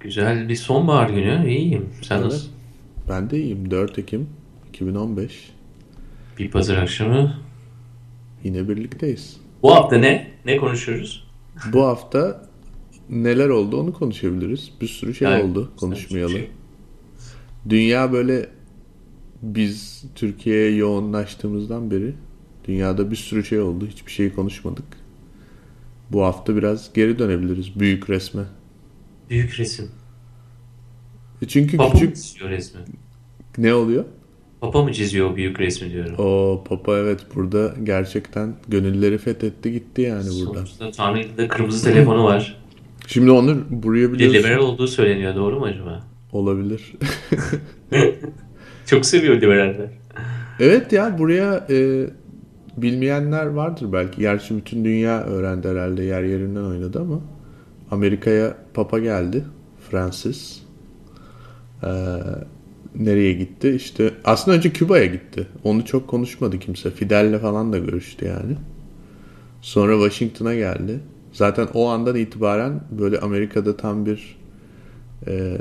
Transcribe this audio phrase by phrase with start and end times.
[0.00, 1.48] Güzel bir sonbahar günü.
[1.50, 1.86] İyiyim.
[2.02, 2.24] Sen Evet.
[2.24, 2.50] nasılsın?
[3.08, 3.70] Ben de iyiyim.
[3.70, 4.28] 4 Ekim
[4.68, 5.50] 2015.
[6.38, 7.34] Bir pazar akşamı.
[8.44, 9.36] Yine birlikteyiz.
[9.62, 10.30] Bu hafta ne?
[10.44, 11.26] Ne konuşuyoruz?
[11.72, 12.48] Bu hafta
[13.10, 14.70] neler oldu onu konuşabiliriz.
[14.80, 16.30] Bir sürü şey Yani, oldu konuşmayalı.
[16.32, 16.50] şey-
[17.68, 18.48] Dünya böyle
[19.42, 22.14] biz Türkiye'ye yoğunlaştığımızdan beri
[22.64, 23.86] dünyada bir sürü şey oldu.
[23.86, 24.84] Hiçbir şeyi konuşmadık.
[26.12, 28.42] Bu hafta biraz geri dönebiliriz büyük resme.
[29.30, 29.90] Büyük resim.
[31.42, 32.80] E Çünkü Papa mı küçük çiziyor resmi?
[33.58, 34.04] ne oluyor?
[34.60, 36.14] Papa mı çiziyor o büyük resmi diyorum.
[36.18, 40.58] O Papa evet burada gerçekten gönülleri fethetti gitti yani burada.
[40.58, 42.56] Sonuçta Tanrı'da kırmızı telefonu var.
[43.06, 44.38] Şimdi Onur buraya biliyorsun.
[44.38, 45.34] liberal olduğu söyleniyor.
[45.34, 46.04] Doğru mu acaba?
[46.32, 46.92] Olabilir.
[48.86, 49.90] Çok seviyor liberaller.
[50.60, 52.06] evet ya buraya e,
[52.76, 54.20] bilmeyenler vardır belki.
[54.20, 57.20] Gerçi bütün dünya öğrendi herhalde yer yerinden oynadı ama
[57.90, 59.44] Amerika'ya Papa geldi.
[59.90, 60.62] Francis.
[61.82, 61.90] E,
[62.94, 63.70] nereye gitti?
[63.70, 65.46] İşte aslında önce Küba'ya gitti.
[65.64, 66.90] Onu çok konuşmadı kimse.
[66.90, 68.56] Fidel'le falan da görüştü yani.
[69.62, 71.00] Sonra Washington'a geldi.
[71.32, 74.38] Zaten o andan itibaren böyle Amerika'da tam bir
[75.26, 75.58] e,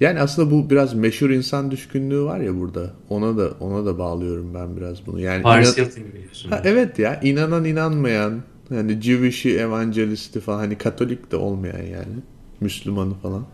[0.00, 2.90] yani aslında bu biraz meşhur insan düşkünlüğü var ya burada.
[3.10, 5.20] Ona da ona da bağlıyorum ben biraz bunu.
[5.20, 6.50] Yani Paris inan- Hilton.
[6.50, 12.14] Ha, evet ya inanan inanmayan yani Jewish'i evangelisti falan hani Katolik de olmayan yani
[12.60, 13.44] Müslümanı falan.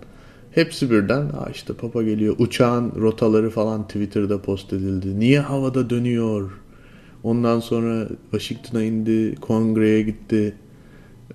[0.51, 2.35] Hepsi birden Aa işte Papa geliyor.
[2.39, 5.21] Uçağın rotaları falan Twitter'da post edildi.
[5.21, 6.51] Niye havada dönüyor?
[7.23, 10.55] Ondan sonra Washington'a indi, kongreye gitti.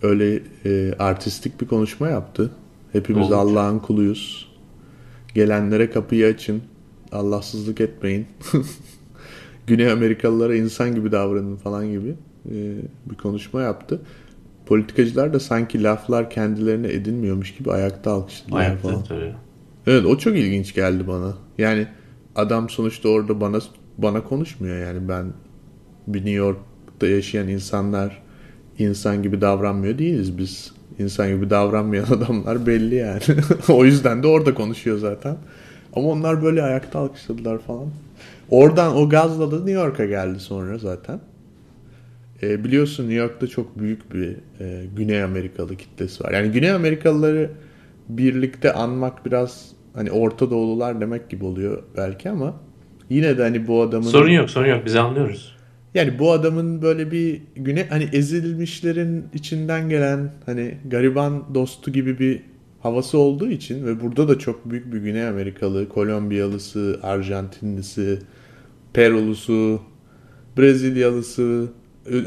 [0.02, 2.52] Öyle e, artistik bir konuşma yaptı.
[2.92, 3.31] Hepimiz.
[3.31, 4.52] Allah'ın kuluyuz.
[5.36, 6.62] Gelenlere kapıyı açın.
[7.12, 8.26] Allahsızlık etmeyin.
[9.68, 12.16] Güney Amerikalılara insan gibi davranın falan gibi
[12.52, 12.56] e,
[13.06, 14.02] bir konuşma yaptı.
[14.66, 18.94] Politikacılar da sanki laflar kendilerine edinmiyormuş gibi ayakta alkışladılar falan.
[18.94, 19.34] Ayakta tabii.
[19.88, 21.34] Evet o çok ilginç geldi bana.
[21.58, 21.88] Yani
[22.36, 23.59] adam sonuçta orada bana
[23.98, 25.26] bana konuşmuyor yani ben
[26.08, 28.22] bir New York'ta yaşayan insanlar
[28.80, 30.72] insan gibi davranmıyor değiliz biz.
[31.00, 33.22] İnsan gibi davranmayan adamlar belli yani.
[33.70, 35.38] o yüzden de orada konuşuyor zaten.
[35.94, 37.88] Ama onlar böyle ayakta alkışladılar falan.
[38.50, 41.20] Oradan o gazla da New York'a geldi sonra zaten.
[42.45, 44.29] E, biliyorsun New York'ta çok büyük bir
[44.59, 46.31] e, Güney Amerikalı kitlesi var.
[46.31, 47.51] Yani Güney Amerikalıları
[48.09, 52.53] birlikte anmak biraz hani Orta Doğulular demek gibi oluyor belki ama
[53.09, 54.81] yine de hani bu adamın Sorun yok sorun yok.
[54.85, 55.55] Biz anlıyoruz.
[55.94, 62.41] yani bu adamın böyle bir güne hani ezilmişlerin içinden gelen hani gariban dostu gibi bir
[62.79, 68.19] havası olduğu için ve burada da çok büyük bir Güney Amerikalı, Kolombiyalısı, Arjantinlisi,
[68.94, 69.81] Perulusu,
[70.57, 71.67] Brezilyalısı,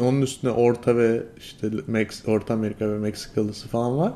[0.01, 4.13] onun üstüne Orta ve işte Mex Orta Amerika ve Meksikalısı falan var.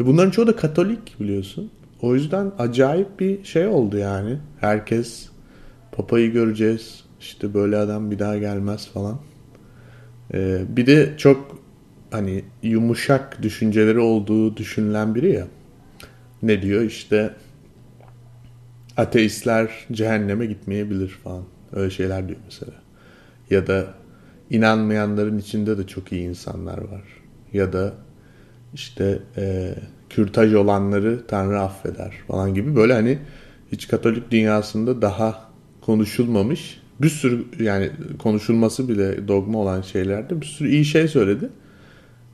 [0.00, 1.70] E bunların çoğu da Katolik biliyorsun.
[2.02, 4.38] O yüzden acayip bir şey oldu yani.
[4.60, 5.28] Herkes
[5.92, 7.04] Papa'yı göreceğiz.
[7.20, 9.18] İşte böyle adam bir daha gelmez falan.
[10.34, 11.60] Ee, bir de çok
[12.10, 15.46] hani yumuşak düşünceleri olduğu düşünülen biri ya.
[16.42, 17.34] Ne diyor işte
[18.96, 21.44] ateistler cehenneme gitmeyebilir falan.
[21.72, 22.72] Öyle şeyler diyor mesela.
[23.50, 23.94] Ya da
[24.50, 27.02] inanmayanların içinde de çok iyi insanlar var.
[27.52, 27.92] Ya da
[28.74, 29.74] işte e,
[30.10, 33.18] kürtaj olanları Tanrı affeder falan gibi böyle hani
[33.72, 40.68] hiç Katolik dünyasında daha konuşulmamış bir sürü yani konuşulması bile dogma olan şeylerde bir sürü
[40.68, 41.48] iyi şey söyledi.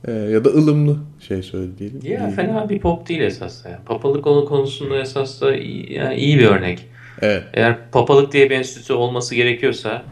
[0.07, 2.01] E, ya da ılımlı şey söyledi diyelim.
[2.03, 2.35] Ya İyi.
[2.35, 3.65] fena bir pop değil esas.
[3.85, 6.85] Papalık onun konusunda esas da iyi, yani iyi bir örnek.
[7.21, 7.43] Evet.
[7.53, 10.03] Eğer papalık diye bir enstitü olması gerekiyorsa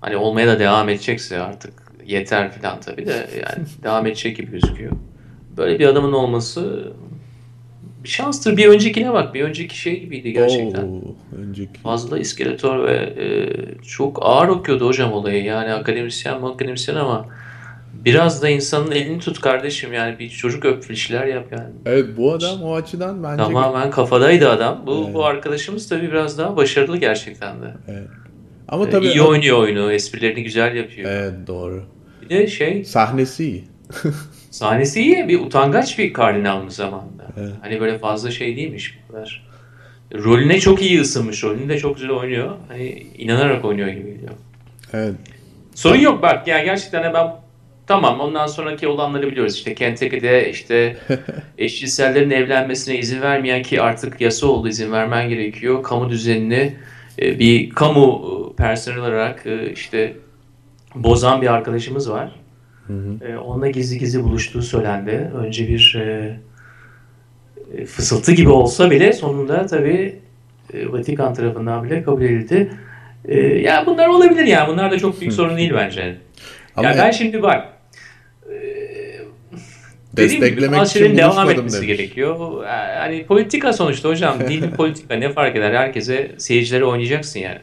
[0.00, 1.72] hani olmaya da devam edecekse artık
[2.06, 4.92] yeter filan tabii de yani devam edecek gibi gözüküyor.
[5.56, 6.92] Böyle bir adamın olması
[8.04, 8.56] bir şanstır.
[8.56, 9.34] Bir öncekine bak.
[9.34, 10.82] Bir önceki şey gibiydi gerçekten.
[10.82, 11.00] Oo,
[11.38, 11.80] önceki.
[11.80, 13.26] Fazla iskeletor ve e,
[13.82, 15.44] çok ağır okuyordu hocam olayı.
[15.44, 17.26] Yani akademisyen mi akademisyen ama
[17.92, 19.92] biraz da insanın elini tut kardeşim.
[19.92, 21.70] Yani bir çocuk öp bir şeyler yap yani.
[21.86, 24.82] Evet bu adam o açıdan bence Tamamen kafadaydı adam.
[24.86, 25.14] Bu, Evet.
[25.14, 27.74] bu arkadaşımız tabii biraz daha başarılı gerçekten de.
[27.88, 28.08] Evet.
[28.70, 31.10] Ama Ee, tabii iyi oynuyor oyunu, esprilerini güzel yapıyor.
[31.10, 31.84] Evet doğru.
[32.22, 33.64] Bir de şey, Sahnesi iyi.
[34.50, 37.26] sahnesi iyi, bir utangaç bir kardinal mı zamanında.
[37.40, 37.52] Evet.
[37.62, 39.50] Hani böyle fazla şey değilmiş bu kadar.
[40.14, 42.56] Rolüne çok iyi ısınmış, rolünü de çok güzel oynuyor.
[42.68, 44.32] Hani inanarak oynuyor gibi geliyor.
[44.92, 45.14] Evet.
[45.74, 47.26] Sorun yok bak, yani gerçekten ben
[47.86, 49.54] tamam ondan sonraki olanları biliyoruz.
[49.54, 50.96] İşte Kentucky'de işte
[51.58, 55.82] eşcinsellerin evlenmesine izin vermeyen ki artık yasa oldu izin vermen gerekiyor.
[55.82, 56.76] Kamu düzenini
[57.20, 58.22] e, bir kamu
[58.52, 60.16] e, personel olarak e, işte
[60.94, 62.34] bozan bir arkadaşımız var.
[63.28, 65.30] E, onunla gizli gizli buluştuğu söylendi.
[65.34, 66.36] Önce bir e,
[67.86, 70.20] fısıltı gibi olsa bile sonunda tabii
[70.72, 72.70] e, Vatikan tarafından bile kabul edildi.
[73.24, 74.68] E, ya bunlar olabilir ya.
[74.68, 76.16] Bunlar da çok büyük sorun değil bence.
[76.76, 77.68] Ama ya ben şimdi bak
[80.16, 81.86] desteklemek için şeylerin devam etmesi demiş.
[81.86, 82.64] gerekiyor.
[82.96, 84.36] Yani politika sonuçta hocam.
[84.48, 85.74] Din politika ne fark eder?
[85.74, 87.58] Herkese seyircilere oynayacaksın yani.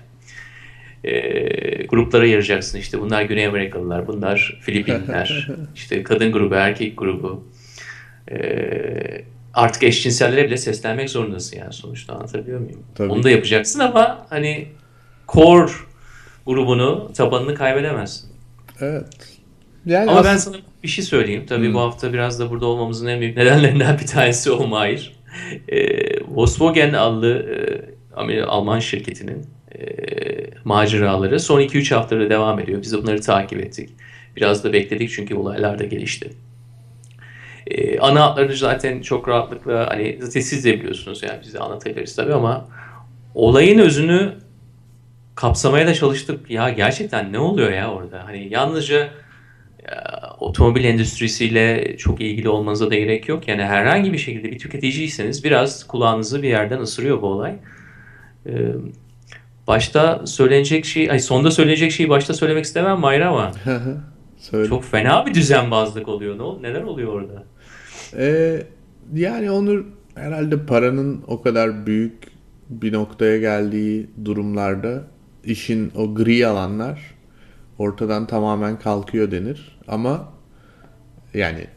[1.04, 2.78] E, gruplara ayıracaksın.
[2.80, 7.44] İşte bunlar Güney Amerikalılar, bunlar Filipinler, işte kadın grubu, erkek grubu.
[8.32, 8.38] E,
[9.54, 12.84] artık eşcinsellere bile seslenmek zorundasın yani sonuçta anlatabiliyor muyum?
[12.96, 13.12] Tabii.
[13.12, 14.68] Onu da yapacaksın ama hani
[15.28, 15.72] core
[16.46, 18.30] grubunu, tabanını kaybedemezsin.
[18.82, 19.38] Evet.
[19.86, 21.46] Yani Ama ben aslında- sana bir şey söyleyeyim.
[21.50, 25.18] Tabii bu hafta biraz da burada olmamızın en büyük nedenlerinden bir tanesi o Mahir.
[25.70, 27.46] Ee, Volkswagen adlı
[28.32, 29.46] e, Alman şirketinin
[29.76, 29.86] e,
[30.64, 32.82] maceraları son 2-3 haftada devam ediyor.
[32.82, 33.90] Biz de bunları takip ettik.
[34.36, 36.30] Biraz da bekledik çünkü olaylar da gelişti.
[37.68, 42.16] Ee, ana hatlarını zaten çok rahatlıkla hani zaten siz de biliyorsunuz yani biz de anlatabiliriz
[42.16, 42.68] tabii ama
[43.36, 44.34] olayın özünü
[45.36, 46.52] kapsamaya da çalıştık.
[46.52, 48.26] Ya gerçekten ne oluyor ya orada?
[48.26, 49.10] Hani yalnızca
[49.88, 53.48] ya, otomobil endüstrisiyle çok ilgili olmanıza da gerek yok.
[53.48, 57.56] Yani herhangi bir şekilde bir tüketiciyseniz biraz kulağınızı bir yerden ısırıyor bu olay.
[58.46, 58.52] Ee,
[59.68, 63.52] başta söylenecek şey, ay sonda söylenecek şeyi başta söylemek istemem Mayra ama
[64.38, 64.70] Söyle.
[64.70, 66.62] çok fena bir düzenbazlık oluyor.
[66.64, 67.44] Ne, neler oluyor orada?
[68.18, 68.64] Ee,
[69.14, 69.86] yani Onur
[70.16, 72.14] herhalde paranın o kadar büyük
[72.70, 75.04] bir noktaya geldiği durumlarda
[75.44, 77.17] işin o gri alanlar
[77.80, 79.80] ortadan tamamen kalkıyor denir.
[79.88, 80.34] Ama
[81.34, 81.68] yani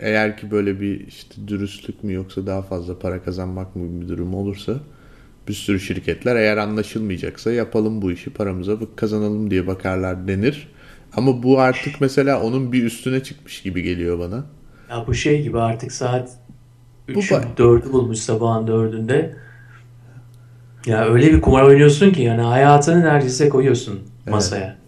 [0.00, 4.34] eğer ki böyle bir işte dürüstlük mü yoksa daha fazla para kazanmak mı bir durum
[4.34, 4.74] olursa
[5.48, 10.68] bir sürü şirketler eğer anlaşılmayacaksa yapalım bu işi paramıza kazanalım diye bakarlar denir.
[11.16, 14.44] Ama bu artık mesela onun bir üstüne çıkmış gibi geliyor bana.
[14.90, 16.38] Ya bu şey gibi artık saat
[17.14, 19.36] Bu 3'ü ba- 4'ü bulmuş sabahın 4'ünde.
[20.86, 24.81] Ya öyle bir kumar oynuyorsun ki yani hayatını neredeyse koyuyorsun masaya.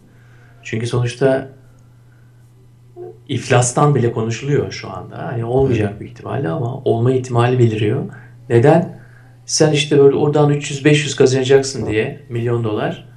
[0.65, 1.49] Çünkü sonuçta
[3.29, 5.19] iflastan bile konuşuluyor şu anda.
[5.19, 8.05] Hani olmayacak bir ihtimalle ama olma ihtimali beliriyor.
[8.49, 9.01] Neden?
[9.47, 13.09] Sen işte böyle oradan 300-500 kazanacaksın diye milyon dolar.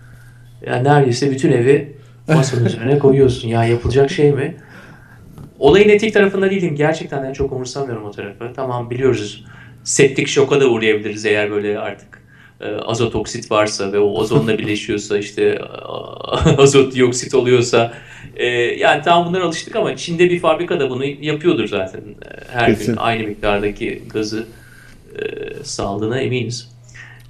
[0.66, 1.98] Yani neredeyse bütün evi
[2.28, 3.48] masanın üzerine koyuyorsun.
[3.48, 4.56] Ya yapılacak şey mi?
[5.60, 6.76] Olayın etik tarafında değilim.
[6.76, 8.54] Gerçekten de çok umursamıyorum o tarafı.
[8.56, 9.46] Tamam biliyoruz.
[9.84, 12.17] Septik şoka da uğrayabiliriz eğer böyle artık
[12.66, 15.60] azot oksit varsa ve o ozonla birleşiyorsa işte e,
[16.58, 17.94] azot dioksit oluyorsa
[18.36, 22.00] e, yani tamam bunlara alıştık ama Çin'de bir fabrikada bunu yapıyordur zaten.
[22.00, 22.86] E, Her Kesin.
[22.86, 24.46] gün aynı miktardaki gazı
[25.20, 25.24] e,
[25.64, 26.72] saldığına eminiz.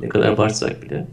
[0.01, 1.07] Ne kadar abartsak bile.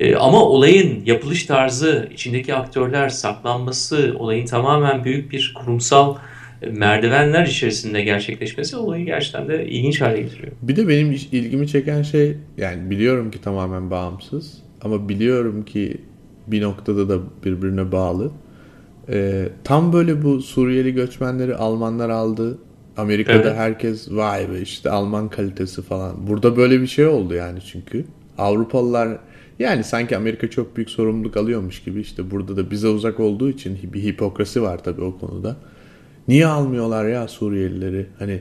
[0.00, 6.18] E, ama olayın yapılış tarzı, içindeki aktörler, saklanması, olayın tamamen büyük bir kurumsal e,
[6.72, 10.52] merdivenler içerisinde gerçekleşmesi olayı gerçekten de ilginç hale getiriyor.
[10.62, 15.96] Bir de benim ilgimi çeken şey yani biliyorum ki tamamen bağımsız ama biliyorum ki
[16.46, 18.30] bir noktada da birbirine bağlı.
[19.08, 22.58] Ee, tam böyle bu Suriyeli göçmenleri Almanlar aldı.
[22.96, 23.56] Amerika'da Evet.
[23.56, 26.26] herkes vay be işte Alman kalitesi falan.
[26.26, 28.04] Burada böyle bir şey oldu yani çünkü.
[28.38, 29.18] Avrupalılar
[29.58, 33.78] yani sanki Amerika çok büyük sorumluluk alıyormuş gibi işte burada da bize uzak olduğu için
[33.94, 35.56] bir hipokrasi var tabii o konuda.
[36.28, 38.06] Niye almıyorlar ya Suriyelileri?
[38.18, 38.40] Hani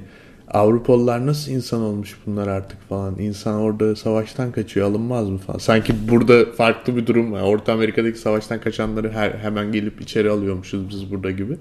[0.51, 3.19] Avrupalılar nasıl insan olmuş bunlar artık falan.
[3.19, 5.59] İnsan orada savaştan kaçıyor alınmaz mı falan.
[5.59, 7.41] Sanki burada farklı bir durum var.
[7.41, 11.57] Orta Amerika'daki savaştan kaçanları her, hemen gelip içeri alıyormuşuz biz burada gibi.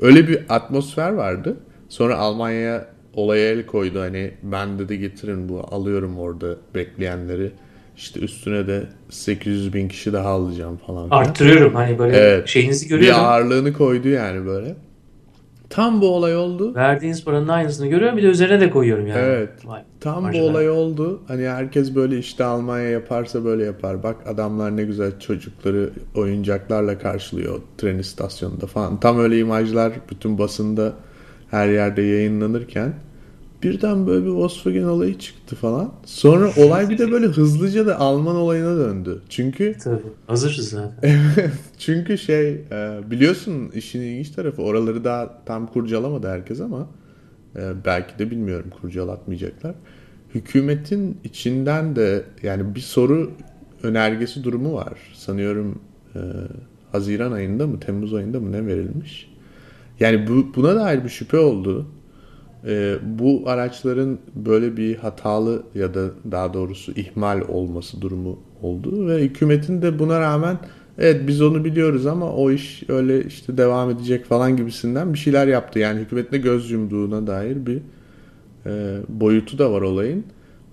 [0.00, 1.56] Öyle bir atmosfer vardı.
[1.88, 4.00] Sonra Almanya'ya olaya el koydu.
[4.00, 7.50] Hani ben dedi getirin bu alıyorum orada bekleyenleri.
[7.96, 11.08] İşte üstüne de 800 bin kişi daha alacağım falan.
[11.08, 11.20] filan.
[11.20, 12.48] Arttırıyorum hani böyle Evet.
[12.48, 13.20] şeyinizi görüyorum.
[13.20, 14.74] Bir ağırlığını koydu yani böyle.
[15.70, 16.74] Tam bu olay oldu.
[16.74, 19.18] Verdiğiniz paranın aynısını görüyorum bir de üzerine de koyuyorum yani.
[19.20, 19.50] Evet.
[19.64, 20.44] Vay, Tam bu marjinal.
[20.44, 21.20] olay oldu.
[21.28, 24.02] Hani herkes böyle işte Almanya yaparsa böyle yapar.
[24.02, 29.00] Bak adamlar ne güzel çocukları oyuncaklarla karşılıyor tren istasyonunda falan.
[29.00, 30.92] Tam öyle imajlar bütün basında
[31.50, 32.92] her yerde yayınlanırken
[33.62, 35.92] birden böyle bir Volkswagen olayı çıktı falan.
[36.04, 39.22] Sonra olay bir de böyle hızlıca da Alman olayına döndü.
[39.28, 40.02] Çünkü Tabii.
[40.26, 41.20] Hazırız zaten.
[41.78, 46.88] çünkü şey e, biliyorsun işin ilginç tarafı oraları daha tam kurcalamadı herkes ama
[47.56, 49.74] e, belki de bilmiyorum kurcalatmayacaklar.
[50.34, 53.30] Hükümetin içinden de yani bir soru
[53.82, 54.98] önergesi durumu var.
[55.14, 55.78] Sanıyorum
[56.14, 56.20] e,
[56.92, 59.30] Haziran ayında mı Temmuz ayında mı ne verilmiş.
[60.00, 61.86] Yani bu, buna dair bir şüphe oldu.
[62.66, 69.22] E, bu araçların böyle bir hatalı ya da daha doğrusu ihmal olması durumu oldu ve
[69.22, 70.58] hükümetin de buna rağmen
[70.98, 75.46] Evet biz onu biliyoruz ama o iş öyle işte devam edecek falan gibisinden bir şeyler
[75.46, 75.78] yaptı.
[75.78, 77.80] Yani hükümetle göz yumduğuna dair bir
[78.66, 80.24] e, boyutu da var olayın.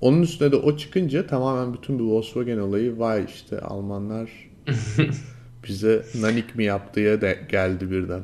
[0.02, 4.30] Onun üstüne de o çıkınca tamamen bütün bu Volkswagen olayı vay işte Almanlar
[5.68, 8.22] bize nanik mi yaptıya de geldi birden.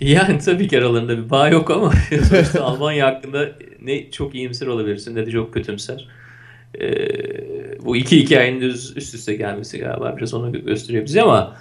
[0.00, 1.92] Yani tabii ki aralarında bir bağ yok ama
[2.28, 3.52] sonuçta Almanya hakkında
[3.82, 6.08] ne çok iyimser olabilirsin ne de çok kötümser.
[6.80, 11.56] Ee, bu iki hikayenin üst üste gelmesi galiba biraz onu gösteriyor bize ama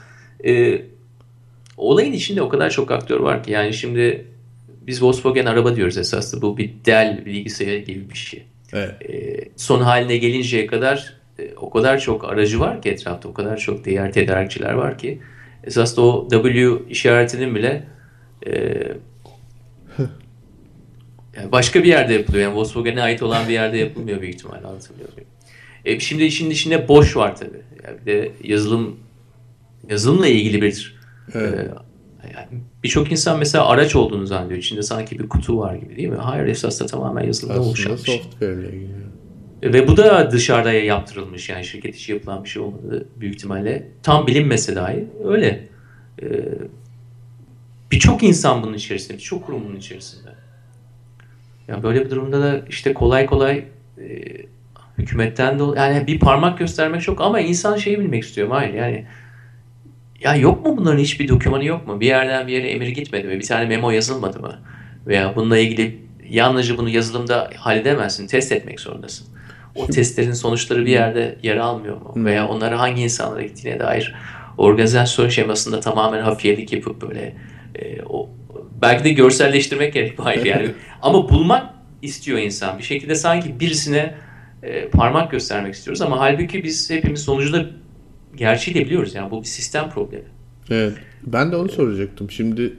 [0.45, 0.81] e,
[1.77, 4.25] olayın içinde o kadar çok aktör var ki yani şimdi
[4.87, 8.43] biz Volkswagen araba diyoruz esasında bu bir Dell bilgisayar gibi bir şey.
[8.73, 9.09] Evet.
[9.09, 13.57] E, son haline gelinceye kadar e, o kadar çok aracı var ki etrafta o kadar
[13.57, 15.19] çok diğer tedarikçiler var ki
[15.63, 17.83] esasında o W işaretinin bile
[18.47, 18.53] e,
[21.37, 22.43] yani başka bir yerde yapılıyor.
[22.43, 25.29] Yani Volkswagen'e ait olan bir yerde yapılmıyor büyük ihtimalle anlatabiliyor muyum?
[25.85, 27.61] E, şimdi işin içinde boş var tabii.
[27.83, 28.99] Yani bir de yazılım
[29.89, 30.99] yazılımla ilgili bir
[31.33, 31.53] Evet.
[31.53, 31.71] e,
[32.35, 34.59] yani Birçok insan mesela araç olduğunu zannediyor.
[34.59, 36.15] İçinde sanki bir kutu var gibi değil mi?
[36.15, 38.15] Hayır esasında tamamen yazılımdan oluşan bir şey.
[38.41, 38.99] ilgili.
[39.63, 43.87] Ve bu da dışarıda yaptırılmış yani şirket içi yapılan bir şey olmadı büyük ihtimalle.
[44.03, 45.67] Tam bilinmese dahi öyle.
[46.21, 46.27] Ee,
[47.91, 50.29] birçok insan bunun içerisinde, birçok kurum bunun içerisinde.
[51.67, 53.65] Ya böyle bir durumda da işte kolay kolay
[53.97, 54.05] e,
[54.97, 59.05] hükümetten de yani bir parmak göstermek çok ama insan şeyi bilmek istiyor hayır yani
[60.21, 61.99] ya yok mu bunların hiçbir dokümanı yok mu?
[61.99, 63.39] Bir yerden bir yere emir gitmedi mi?
[63.39, 64.59] Bir tane memo yazılmadı mı?
[65.07, 65.97] Veya bununla ilgili
[66.29, 68.27] yalnızca bunu yazılımda halledemezsin.
[68.27, 69.27] Test etmek zorundasın.
[69.75, 72.11] O testlerin sonuçları bir yerde yer almıyor mu?
[72.15, 72.25] Hı.
[72.25, 74.15] Veya onlara hangi insanlara gittiğine dair
[74.57, 77.35] organizasyon şemasında tamamen hafiyelik yapıp böyle
[77.81, 78.29] e, o
[78.81, 80.71] belki de görselleştirmek gerek hayır yani.
[81.01, 82.77] Ama bulmak istiyor insan.
[82.77, 84.15] Bir şekilde sanki birisine
[84.63, 87.65] e, parmak göstermek istiyoruz ama halbuki biz hepimiz sonucunda
[88.35, 90.25] gerçeği de biliyoruz yani bu bir sistem problemi.
[90.69, 90.93] Evet.
[91.23, 92.31] Ben de onu soracaktım.
[92.31, 92.73] Şimdi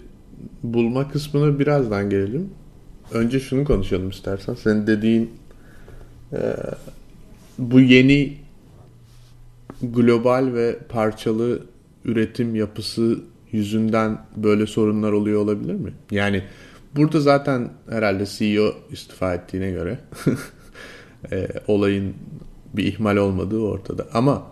[0.62, 2.50] bulma kısmına birazdan gelelim.
[3.12, 4.54] Önce şunu konuşalım istersen.
[4.54, 5.30] Senin dediğin
[6.32, 6.38] e,
[7.58, 8.32] bu yeni
[9.82, 11.62] global ve parçalı
[12.04, 13.20] üretim yapısı
[13.52, 15.92] yüzünden böyle sorunlar oluyor olabilir mi?
[16.10, 16.42] Yani
[16.96, 19.98] burada zaten herhalde CEO istifa ettiğine göre
[21.32, 22.14] e, olayın
[22.74, 24.06] bir ihmal olmadığı ortada.
[24.14, 24.46] Ama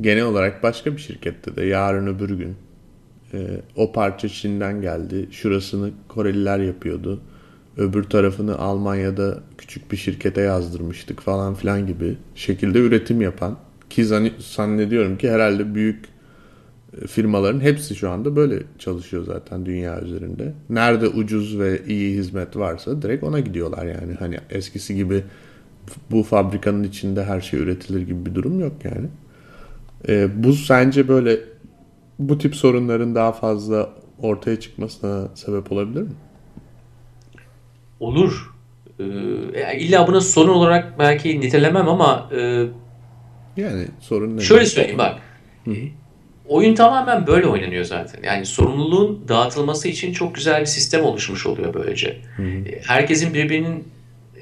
[0.00, 2.56] genel olarak başka bir şirkette de yarın öbür gün
[3.34, 5.28] e, o parça Çin'den geldi.
[5.30, 7.20] Şurasını Koreliler yapıyordu.
[7.76, 13.58] Öbür tarafını Almanya'da küçük bir şirkete yazdırmıştık falan filan gibi şekilde üretim yapan
[13.90, 16.13] ki zann- zannediyorum ki herhalde büyük
[17.06, 20.52] firmaların hepsi şu anda böyle çalışıyor zaten dünya üzerinde.
[20.70, 24.14] Nerede ucuz ve iyi hizmet varsa direkt ona gidiyorlar yani.
[24.18, 25.24] Hani eskisi gibi
[26.10, 29.06] bu fabrikanın içinde her şey üretilir gibi bir durum yok yani.
[30.08, 31.40] E, bu sence böyle
[32.18, 33.90] bu tip sorunların daha fazla
[34.22, 36.12] ortaya çıkmasına sebep olabilir mi?
[38.00, 38.50] Olur.
[39.00, 39.04] Ee,
[39.78, 42.66] illa buna sorun olarak belki nitelemem ama e,
[43.56, 44.40] Yani sorun ne?
[44.40, 45.18] şöyle söyleyeyim bak.
[46.48, 48.22] Oyun tamamen böyle oynanıyor zaten.
[48.22, 52.16] Yani sorumluluğun dağıtılması için çok güzel bir sistem oluşmuş oluyor böylece.
[52.66, 53.88] E, Herkesin birbirinin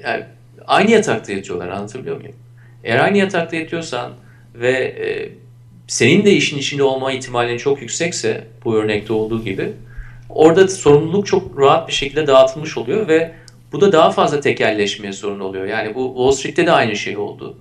[0.03, 0.23] yani
[0.67, 2.35] aynı yatakta yatıyorlar anlatabiliyor muyum?
[2.83, 4.11] Eğer aynı yatakta yatıyorsan
[4.55, 5.29] ve e,
[5.87, 9.71] senin de işin içinde olma ihtimalin çok yüksekse bu örnekte olduğu gibi
[10.29, 13.31] orada sorumluluk çok rahat bir şekilde dağıtılmış oluyor ve
[13.71, 15.65] bu da daha fazla tekelleşmeye sorun oluyor.
[15.65, 17.57] Yani bu Wall Street'te de aynı şey oldu.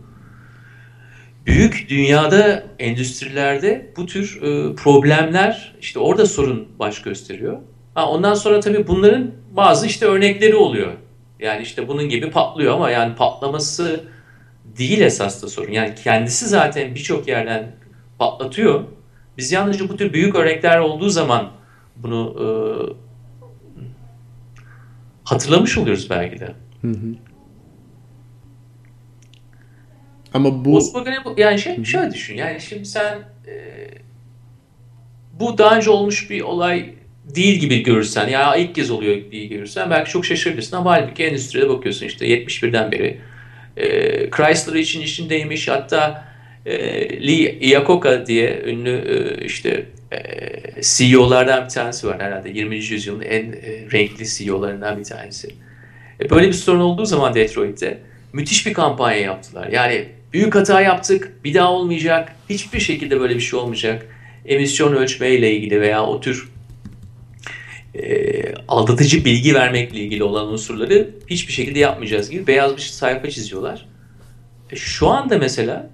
[1.46, 7.58] Büyük dünyada endüstrilerde bu tür e, problemler işte orada sorun baş gösteriyor.
[7.94, 10.92] Ha, ondan sonra tabii bunların bazı işte örnekleri oluyor.
[11.40, 14.04] Yani işte bunun gibi patlıyor ama yani patlaması
[14.78, 15.72] değil esas da sorun.
[15.72, 17.72] Yani kendisi zaten birçok yerden
[18.18, 18.84] patlatıyor.
[19.38, 21.50] Biz yalnızca bu tür büyük örnekler olduğu zaman
[21.96, 22.46] bunu e,
[25.24, 26.54] hatırlamış oluyoruz belki de.
[30.34, 30.80] Ama bu
[31.24, 32.36] bu- yani şey şöyle düşün.
[32.36, 33.54] Yani şimdi sen e,
[35.40, 36.94] bu daha önce olmuş bir olay
[37.34, 41.68] değil gibi görürsen ya ilk kez oluyor diye görürsen belki çok şaşırırsın ama halbuki endüstride
[41.68, 43.20] bakıyorsun işte 71'den beri
[43.76, 43.86] e,
[44.30, 46.24] Chrysler için içindeymiş hatta
[46.66, 46.72] e,
[47.28, 50.18] Lee Iacocca diye ünlü e, işte e,
[50.82, 52.76] CEO'lardan bir tanesi var herhalde 20.
[52.76, 55.48] yüzyılın en e, renkli CEO'larından bir tanesi.
[56.20, 57.98] E, böyle bir sorun olduğu zaman Detroit'te
[58.32, 59.68] müthiş bir kampanya yaptılar.
[59.68, 64.06] Yani büyük hata yaptık, bir daha olmayacak, hiçbir şekilde böyle bir şey olmayacak.
[64.46, 66.52] Emisyon ölçmeyle ilgili veya o tür
[67.94, 73.86] e, aldatıcı bilgi vermekle ilgili olan unsurları hiçbir şekilde yapmayacağız gibi beyaz bir sayfa çiziyorlar.
[74.70, 75.90] E, şu anda mesela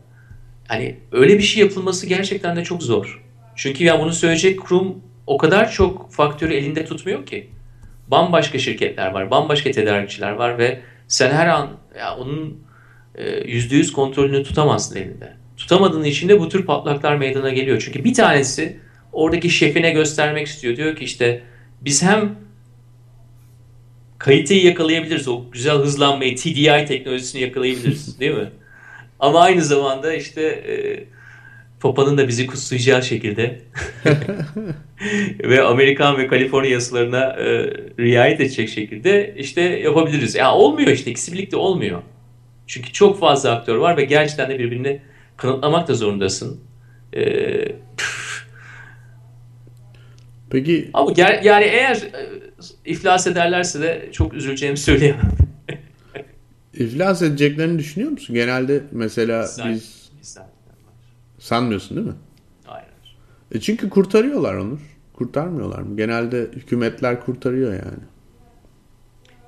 [0.68, 3.22] hani öyle bir şey yapılması gerçekten de çok zor.
[3.56, 7.50] Çünkü ya bunu söyleyecek kurum o kadar çok faktörü elinde tutmuyor ki.
[8.08, 12.67] Bambaşka şirketler var, bambaşka tedarikçiler var ve sen her an ya onun
[13.18, 15.32] e, yüzde yüz kontrolünü tutamazsın elinde.
[15.56, 17.82] Tutamadığın için de bu tür patlaklar meydana geliyor.
[17.84, 18.80] Çünkü bir tanesi
[19.12, 20.76] oradaki şefine göstermek istiyor.
[20.76, 21.42] Diyor ki işte
[21.80, 22.34] biz hem
[24.18, 25.28] kaliteyi yakalayabiliriz.
[25.28, 28.20] O güzel hızlanmayı, TDI teknolojisini yakalayabiliriz.
[28.20, 28.50] değil mi?
[29.20, 31.04] Ama aynı zamanda işte e,
[31.80, 33.60] Papa'nın da bizi kutsayacağı şekilde
[35.40, 37.46] ve Amerikan ve Kaliforniya yasalarına e,
[37.98, 40.34] riayet edecek şekilde işte yapabiliriz.
[40.34, 42.02] Ya yani olmuyor işte ikisi birlikte olmuyor.
[42.68, 45.02] Çünkü çok fazla aktör var ve gerçekten de birbirini
[45.36, 46.60] kanıtlamak da zorundasın.
[47.16, 47.72] Ee,
[50.50, 52.28] Peki ama ger- yani eğer e,
[52.84, 55.30] iflas ederlerse de çok üzüleceğimi söyleyemem.
[56.74, 58.34] iflas edeceklerini düşünüyor musun?
[58.34, 60.46] Genelde mesela İster- biz ister-
[61.38, 62.14] sanmıyorsun değil mi?
[62.64, 62.88] Hayır.
[63.52, 64.80] E çünkü kurtarıyorlar Onur.
[65.12, 65.96] Kurtarmıyorlar mı?
[65.96, 68.02] Genelde hükümetler kurtarıyor yani.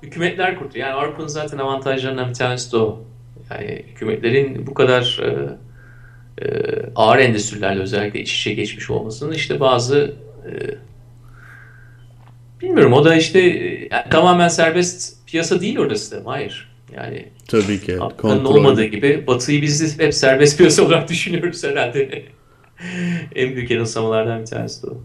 [0.03, 0.77] Hükümetler kurdu.
[0.77, 3.05] Yani Avrupa'nın zaten avantajlarından bir tanesi de o.
[3.51, 5.49] Yani hükümetlerin bu kadar e,
[6.45, 6.49] e,
[6.95, 10.15] ağır endüstrilerle özellikle iç içe geçmiş olmasının işte bazı
[10.45, 10.51] e,
[12.61, 13.39] bilmiyorum o da işte
[13.91, 16.31] yani tamamen serbest piyasa değil orası da.
[16.31, 16.71] Hayır.
[16.95, 17.97] Yani Tabii ki.
[18.17, 18.45] Kontrol.
[18.45, 22.23] olmadığı gibi Batı'yı biz hep serbest piyasa olarak düşünüyoruz herhalde.
[23.35, 24.97] en büyük yanılsamalardan bir tanesi de o.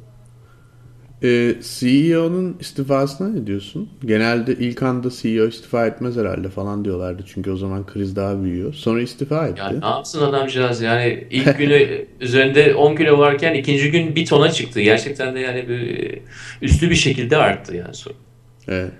[1.22, 3.90] Ee, CEO'nun istifasına ne diyorsun?
[4.04, 7.24] Genelde ilk anda CEO istifa etmez herhalde falan diyorlardı.
[7.26, 8.74] Çünkü o zaman kriz daha büyüyor.
[8.74, 9.60] Sonra istifa etti.
[9.60, 14.50] Ya ne yapsın adamcağız yani ilk günü üzerinde 10 kilo varken ikinci gün bir tona
[14.50, 14.80] çıktı.
[14.80, 16.18] Gerçekten de yani bir,
[16.62, 18.16] üstü bir şekilde arttı yani sorun.
[18.68, 18.90] Evet.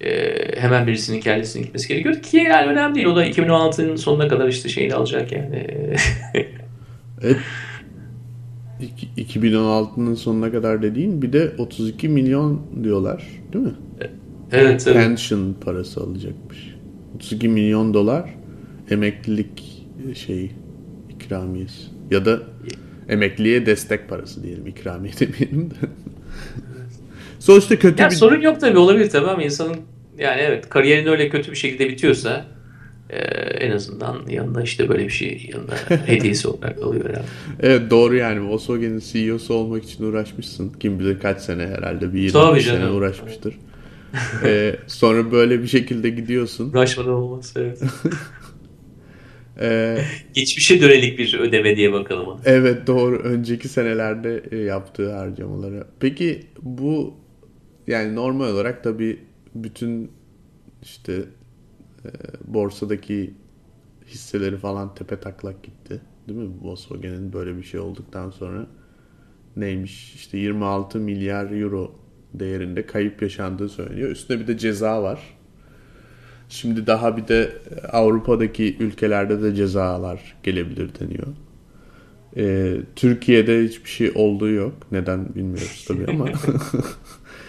[0.00, 3.06] Ee, hemen birisinin kellesinin gitmesi gerekiyor ki yani önemli değil.
[3.06, 5.66] O da 2016'nın sonuna kadar işte şeyini alacak yani.
[7.22, 7.36] Evet.
[8.80, 13.74] İki- 2016'nın sonuna kadar dediğin bir de 32 milyon diyorlar değil mi?
[14.52, 14.94] evet, evet.
[14.94, 16.74] Pension parası alacakmış.
[17.16, 18.34] 32 milyon dolar
[18.90, 20.50] emeklilik şey
[21.10, 21.82] ikramiyesi.
[22.10, 22.40] Ya da
[23.08, 24.66] emekliye destek parası diyelim.
[24.66, 25.74] İkramiye demeyelim de.
[27.38, 28.14] Sonuçta kötü Ya bir...
[28.14, 29.76] sorun yok tabii olabilir tabii ama insanın
[30.18, 32.44] yani evet kariyerin öyle kötü bir şekilde bitiyorsa
[33.10, 33.18] e,
[33.66, 35.74] en azından yanında işte böyle bir şey yanında
[36.06, 37.26] hediyesi olarak alıyor herhalde.
[37.60, 38.48] Evet doğru yani.
[38.48, 40.72] Volkswagen'in CEO'su olmak için uğraşmışsın.
[40.80, 42.14] Kim bilir kaç sene herhalde.
[42.14, 43.54] Bir 20 Tabii sene uğraşmıştır.
[44.44, 46.70] Ee, sonra böyle bir şekilde gidiyorsun.
[46.70, 47.82] Uğraşmadan olmaz evet.
[49.60, 49.98] Ee,
[50.34, 52.40] Geçmişe dönelik bir ödeme diye bakalım.
[52.44, 53.16] Evet doğru.
[53.16, 55.84] Önceki senelerde e, yaptığı harcamaları.
[56.00, 57.14] Peki bu
[57.86, 59.18] yani normal olarak tabii
[59.54, 60.10] bütün
[60.82, 61.12] işte
[62.06, 63.34] e, borsadaki
[64.06, 66.00] hisseleri falan tepe taklak gitti.
[66.28, 66.50] Değil mi?
[66.62, 68.66] Volkswagen'in böyle bir şey olduktan sonra
[69.56, 70.14] neymiş?
[70.14, 71.94] İşte 26 milyar euro
[72.34, 74.10] değerinde kayıp yaşandığı söyleniyor.
[74.10, 75.36] Üstüne bir de ceza var.
[76.48, 77.52] Şimdi daha bir de
[77.92, 81.26] Avrupa'daki ülkelerde de cezalar gelebilir deniyor.
[82.36, 84.72] Ee, Türkiye'de hiçbir şey olduğu yok.
[84.92, 86.28] Neden bilmiyoruz tabii ama.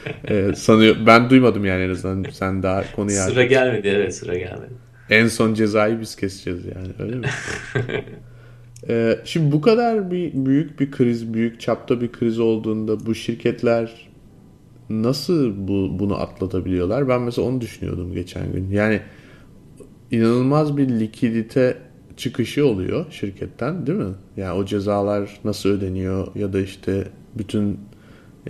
[0.30, 4.74] ee, sanıyor, ben duymadım yani en azından sen daha konuyu Sıra gelmedi evet sıra gelmedi.
[5.10, 7.28] en son cezayı biz keseceğiz yani öyle mi?
[8.90, 14.10] Ee, şimdi bu kadar bir büyük bir kriz, büyük çapta bir kriz olduğunda bu şirketler
[14.90, 17.08] nasıl bu, bunu atlatabiliyorlar?
[17.08, 18.72] Ben mesela onu düşünüyordum geçen gün.
[18.72, 19.02] Yani
[20.12, 21.78] inanılmaz bir likidite
[22.18, 24.14] çıkışı oluyor şirketten değil mi?
[24.38, 27.80] Yani o cezalar nasıl ödeniyor ya da işte bütün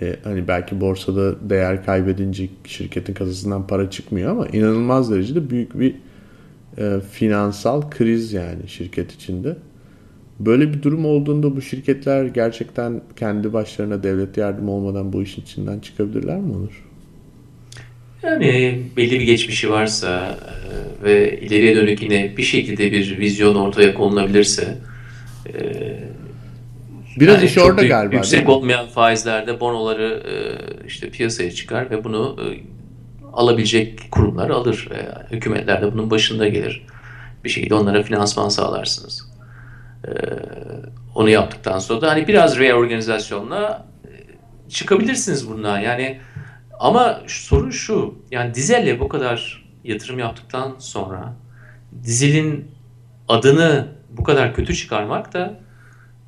[0.00, 5.94] e, hani belki borsada değer kaybedince şirketin kasasından para çıkmıyor ama inanılmaz derecede büyük bir
[6.78, 9.56] e, finansal kriz yani şirket içinde.
[10.40, 15.78] Böyle bir durum olduğunda bu şirketler gerçekten kendi başlarına devlet yardım olmadan bu işin içinden
[15.78, 16.87] çıkabilirler mi olur?
[18.22, 20.38] Yani belli bir geçmişi varsa
[21.00, 24.78] e, ve ileriye dönük yine bir şekilde bir vizyon ortaya konulabilirse
[25.46, 25.58] e,
[27.20, 28.16] Biraz yani iş orada galiba.
[28.16, 30.34] Yüksek olmayan faizlerde bonoları e,
[30.86, 32.36] işte piyasaya çıkar ve bunu
[33.32, 34.88] alabilecek kurumlar alır.
[35.30, 36.86] Hükümetler de bunun başında gelir.
[37.44, 39.28] Bir şekilde onlara finansman sağlarsınız.
[41.14, 43.86] Onu yaptıktan sonra da hani biraz reorganizasyonla
[44.68, 45.78] çıkabilirsiniz bundan.
[45.80, 46.18] Yani
[46.78, 48.14] ama sorun şu.
[48.30, 51.34] Yani Dizel'le bu kadar yatırım yaptıktan sonra
[52.02, 52.70] Dizel'in
[53.28, 55.60] adını bu kadar kötü çıkarmak da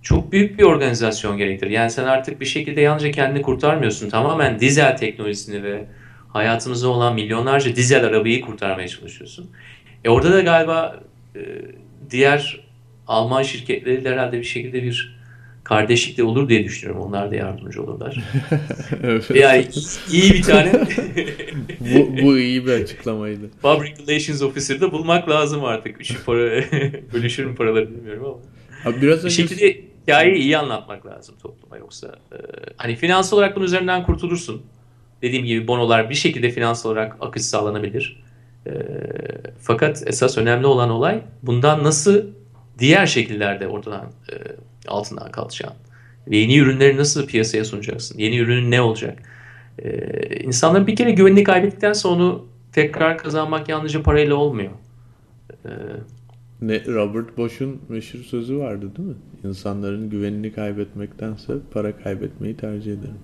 [0.03, 1.71] çok büyük bir organizasyon gerektirir.
[1.71, 4.11] Yani sen artık bir şekilde yalnızca kendini kurtarmıyorsun.
[4.11, 5.87] Tamamen dizel teknolojisini ve
[6.29, 9.51] hayatımızda olan milyonlarca dizel arabayı kurtarmaya çalışıyorsun.
[10.05, 11.01] E orada da galiba
[11.37, 11.41] e,
[12.11, 12.61] diğer
[13.07, 15.20] Alman şirketleri de herhalde bir şekilde bir
[15.71, 17.03] kardeşlik de olur diye düşünüyorum.
[17.03, 18.19] Onlar da yardımcı olurlar.
[19.03, 19.31] Evet.
[19.35, 19.69] Yani
[20.13, 20.73] iyi bir tane
[21.81, 23.51] Bu, bu iyi bir açıklamaydı.
[23.63, 26.05] Public Relations Officer'da bulmak lazım artık.
[26.05, 26.41] Şu para
[27.13, 28.91] bölüşür mü paraları bilmiyorum ama.
[28.91, 32.37] Abi biraz Bir şekilde hikayeyi iyi anlatmak lazım topluma yoksa e,
[32.77, 34.63] hani finansal olarak bunun üzerinden kurtulursun.
[35.23, 38.23] Dediğim gibi bonolar bir şekilde finansal olarak akış sağlanabilir.
[38.67, 38.71] E,
[39.61, 42.23] fakat esas önemli olan olay bundan nasıl
[42.79, 44.35] diğer şekillerde ortadan e,
[44.89, 45.75] altından kalkacağın.
[46.31, 48.19] Ve yeni ürünleri nasıl piyasaya sunacaksın?
[48.19, 49.19] Yeni ürünün ne olacak?
[49.79, 54.73] E, insanların bir kere güvenini kaybettikten sonra onu tekrar kazanmak yalnızca parayla olmuyor.
[55.65, 55.71] E,
[56.63, 59.15] ne, Robert Bosch'un meşhur sözü vardı değil mi?
[59.45, 63.19] İnsanların güvenini kaybetmektense para kaybetmeyi tercih ederim.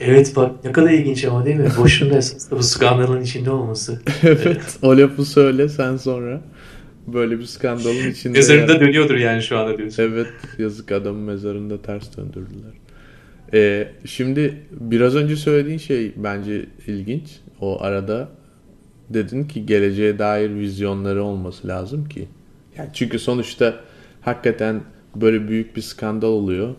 [0.00, 1.68] Evet bak ne kadar ilginç ama değil mi?
[1.78, 4.02] Boşuna esas da bu skandalın içinde olması.
[4.22, 4.78] evet.
[4.82, 6.40] O lafı söyle sen sonra.
[7.06, 8.38] Böyle bir skandalın içinde.
[8.38, 10.02] Mezarında dönüyordur yani şu anda diyorsun.
[10.02, 10.26] Evet
[10.58, 12.72] yazık adamın mezarında ters döndürdüler.
[13.54, 17.40] Ee, şimdi biraz önce söylediğin şey bence ilginç.
[17.60, 18.28] O arada
[19.10, 22.28] dedin ki geleceğe dair vizyonları olması lazım ki.
[22.76, 23.80] Yani çünkü sonuçta
[24.20, 24.82] hakikaten
[25.16, 26.74] böyle büyük bir skandal oluyor.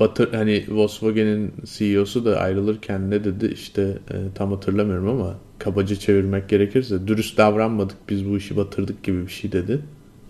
[0.00, 6.48] Batır hani Volkswagen'in CEO'su da ayrılırken ne dedi işte e, tam hatırlamıyorum ama kabaca çevirmek
[6.48, 9.80] gerekirse dürüst davranmadık biz bu işi batırdık gibi bir şey dedi.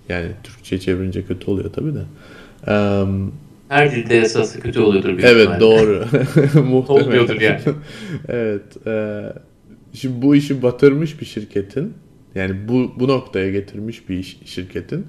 [0.09, 2.03] Yani Türkçe çevirince kötü oluyor tabii de.
[2.69, 3.05] Eee
[3.69, 5.61] Her dilde esası kötü oluyordur büyük Evet ihtimalle.
[5.61, 6.05] doğru.
[6.55, 7.05] Muhtemelen.
[7.05, 7.61] Olmuyordur yani.
[8.29, 8.87] evet.
[8.87, 9.25] E,
[9.93, 11.95] şimdi bu işi batırmış bir şirketin
[12.35, 15.07] yani bu bu noktaya getirmiş bir iş, şirketin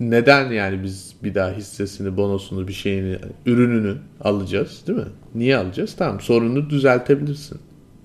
[0.00, 5.04] neden yani biz bir daha hissesini, bonosunu, bir şeyini, ürününü alacağız değil mi?
[5.34, 5.96] Niye alacağız?
[5.98, 7.58] Tamam sorunu düzeltebilirsin.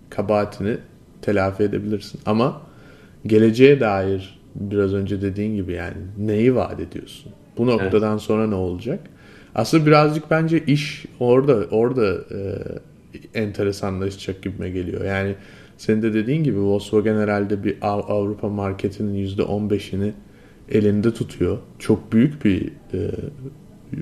[0.09, 0.77] Kabahatini
[1.21, 2.19] telafi edebilirsin.
[2.25, 2.61] Ama
[3.25, 7.31] geleceğe dair biraz önce dediğin gibi yani neyi vaat ediyorsun?
[7.57, 8.99] Bu noktadan sonra ne olacak?
[9.55, 12.39] Aslında birazcık bence iş orada orada e,
[13.39, 15.05] enteresanlaşacak gibime geliyor.
[15.05, 15.35] Yani
[15.77, 20.11] senin de dediğin gibi Volkswagen herhalde bir Av- Avrupa marketinin %15'ini
[20.71, 21.57] elinde tutuyor.
[21.79, 22.99] Çok büyük bir e,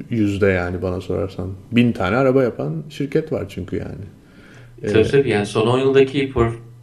[0.10, 1.50] yüzde yani bana sorarsan.
[1.72, 4.06] Bin tane araba yapan şirket var çünkü yani.
[4.94, 6.32] Tabii tabii yani son 10 yıldaki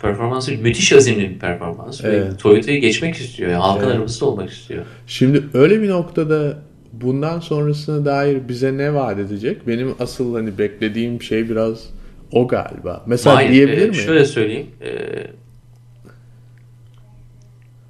[0.03, 2.05] performansı müthiş azimli bir performans.
[2.05, 2.39] Ve Evet.
[2.39, 3.51] Toyota'yı geçmek istiyor.
[3.51, 3.97] Yani halkın Evet.
[3.97, 4.85] arabası olmak istiyor.
[5.07, 6.59] Şimdi öyle bir noktada
[6.93, 9.67] bundan sonrasına dair bize ne vaat edecek?
[9.67, 11.91] Benim asıl hani beklediğim şey biraz
[12.33, 13.05] o galiba.
[13.07, 13.95] Mesela Hayır, diyebilir e, mi?
[13.95, 14.67] Şöyle söyleyeyim.
[14.81, 14.91] E,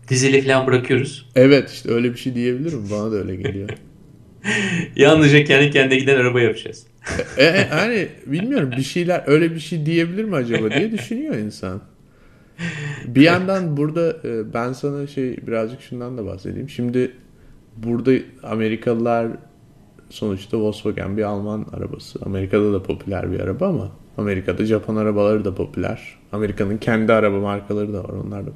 [0.09, 1.31] dizeli falan bırakıyoruz.
[1.35, 2.83] Evet işte öyle bir şey diyebilir mi?
[2.91, 3.69] Bana da öyle geliyor.
[4.97, 6.87] Yalnızca kendi kendine giden araba yapacağız.
[7.37, 11.81] e, e, hani bilmiyorum bir şeyler öyle bir şey diyebilir mi acaba diye düşünüyor insan.
[13.07, 16.69] Bir yandan burada e, ben sana şey birazcık şundan da bahsedeyim.
[16.69, 17.13] Şimdi
[17.77, 19.29] burada Amerikalılar
[20.11, 22.19] sonuçta Volkswagen bir Alman arabası.
[22.27, 26.19] Amerika'da da popüler bir araba ama Amerika'da Japon arabaları da popüler.
[26.33, 28.51] Amerika'nın kendi araba markaları da var onlar da.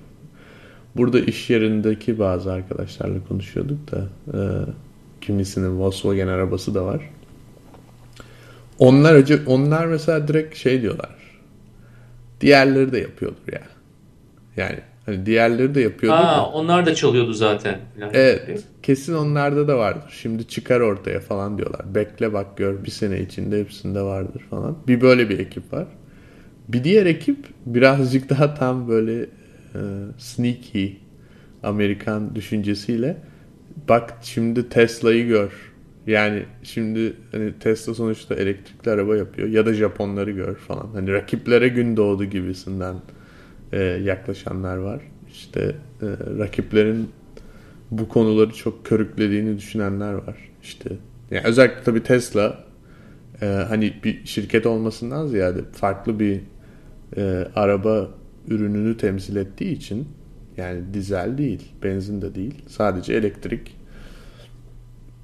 [0.97, 4.41] Burada iş yerindeki bazı arkadaşlarla konuşuyorduk da e,
[5.21, 7.11] kimisinin Volkswagen arabası da var.
[8.79, 11.17] Onlar onlar mesela direkt şey diyorlar.
[12.41, 13.59] Diğerleri de yapıyordur ya.
[13.59, 13.76] Yani
[15.07, 16.47] hani diğerleri de yapıyordur Aa, da.
[16.47, 17.79] onlar da çalıyordu zaten.
[17.99, 18.11] falan.
[18.15, 18.65] Evet.
[18.83, 20.15] Kesin onlarda da vardır.
[20.23, 21.95] Şimdi çıkar ortaya falan diyorlar.
[21.95, 24.79] Bekle bak gör bir sene içinde hepsinde vardır falan.
[24.89, 25.87] Bir böyle bir ekip var.
[26.69, 29.23] Bir diğer ekip birazcık daha tam böyle
[29.75, 29.81] e,
[30.19, 30.87] sneaky
[31.63, 33.17] Amerikan düşüncesiyle
[33.89, 35.51] bak şimdi Tesla'yı gör.
[36.07, 40.87] Yani şimdi hani Tesla sonuçta elektrikli araba yapıyor ya da Japonları gör falan.
[40.95, 42.95] Hani rakiplere gün doğdu gibisinden
[43.73, 45.01] e, yaklaşanlar var.
[45.33, 45.61] İşte
[46.03, 46.07] e,
[46.39, 47.11] rakiplerin
[47.91, 50.37] bu konuları çok körüklediğini düşünenler var.
[50.63, 50.91] İşte
[51.31, 52.65] yani özellikle tabii Tesla
[53.43, 56.41] e, hani bir şirket olmasından ziyade farklı bir
[57.17, 58.09] e, araba
[58.49, 60.09] ürününü temsil ettiği için
[60.57, 63.77] yani dizel değil, benzin de değil, sadece elektrik.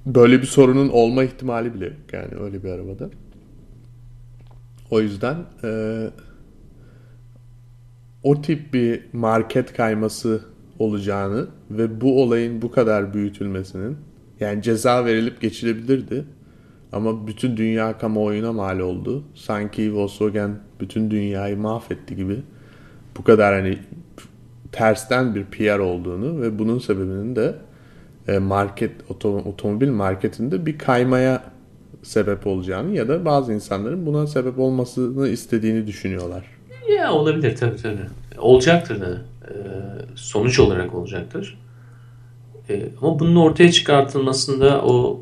[0.07, 3.11] Böyle bir sorunun olma ihtimali bile yok yani öyle bir arabada.
[4.91, 5.71] O yüzden e,
[8.25, 10.41] o tip bir market kayması
[10.79, 13.97] olacağını ve bu olayın bu kadar büyütülmesinin
[14.41, 16.25] yani ceza verilip geçilebilirdi
[16.93, 19.25] ama bütün dünya kamuoyuna mal oldu.
[19.35, 22.37] Sanki Volkswagen bütün dünyayı mahvetti gibi
[23.19, 23.79] bu kadar hani
[24.73, 27.55] tersten bir PR olduğunu ve bunun sebebinin de
[28.29, 31.43] e, market oto- otomobil marketinde bir kaymaya
[32.03, 36.62] sebep olacağını ya da bazı insanların buna sebep olmasını istediğini düşünüyorlar.
[36.89, 38.07] Ya olabilir tabii tabii.
[38.39, 39.23] Olacaktır da.
[39.49, 39.53] Ee,
[40.15, 41.59] sonuç olarak olacaktır.
[42.71, 45.21] Ee, ama bunun ortaya çıkartılmasında o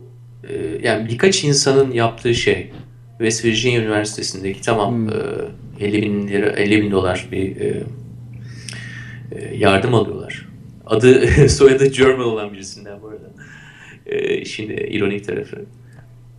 [0.48, 2.70] e, yani birkaç insanın yaptığı şey
[3.18, 5.08] West Virginia Üniversitesi'ndeki tamam hmm.
[5.80, 7.82] e, 50 bin lira 50 bin dolar bir e,
[9.32, 10.46] e, yardım alıyorlar.
[10.86, 13.30] Adı soyadı German olan birisinden bu arada.
[14.06, 15.64] E, şimdi ironik tarafı.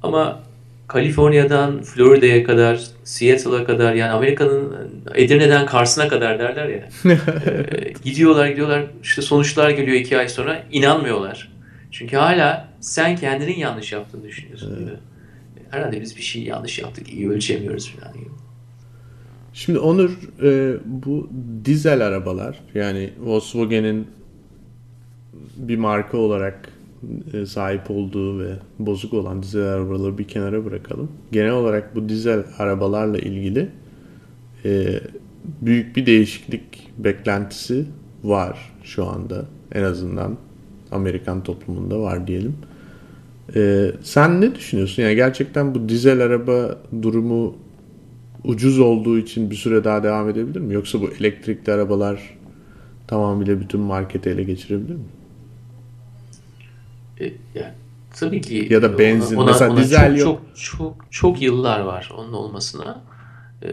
[0.03, 0.43] Ama
[0.91, 4.75] Kaliforniya'dan Florida'ya kadar, Seattle'a kadar yani Amerika'nın
[5.15, 6.89] Edirne'den Kars'ına kadar derler ya.
[7.11, 11.51] e, gidiyorlar gidiyorlar işte sonuçlar geliyor iki ay sonra inanmıyorlar.
[11.91, 14.99] Çünkü hala sen kendinin yanlış yaptığını düşünüyorsun evet.
[15.69, 18.29] Herhalde biz bir şey yanlış yaptık, iyi ölçemiyoruz falan gibi.
[19.53, 20.11] Şimdi Onur
[20.43, 21.29] e, bu
[21.65, 24.07] dizel arabalar yani Volkswagen'in
[25.57, 26.69] bir marka olarak
[27.47, 31.11] sahip olduğu ve bozuk olan dizel arabaları bir kenara bırakalım.
[31.31, 33.69] Genel olarak bu dizel arabalarla ilgili
[34.65, 34.99] e,
[35.61, 37.85] büyük bir değişiklik beklentisi
[38.23, 39.45] var şu anda.
[39.71, 40.37] En azından
[40.91, 42.55] Amerikan toplumunda var diyelim.
[43.55, 45.03] E, sen ne düşünüyorsun?
[45.03, 47.55] Yani gerçekten bu dizel araba durumu
[48.43, 50.73] ucuz olduğu için bir süre daha devam edebilir mi?
[50.73, 52.37] Yoksa bu elektrikli arabalar
[53.07, 55.03] tamamıyla bütün marketi ele geçirebilir mi?
[57.21, 57.73] E, yani
[58.19, 60.41] tabii ki ya da benzin ona, mesela ona dizel çok, yok.
[60.55, 63.01] Çok çok çok yıllar var onun olmasına.
[63.63, 63.69] Ee,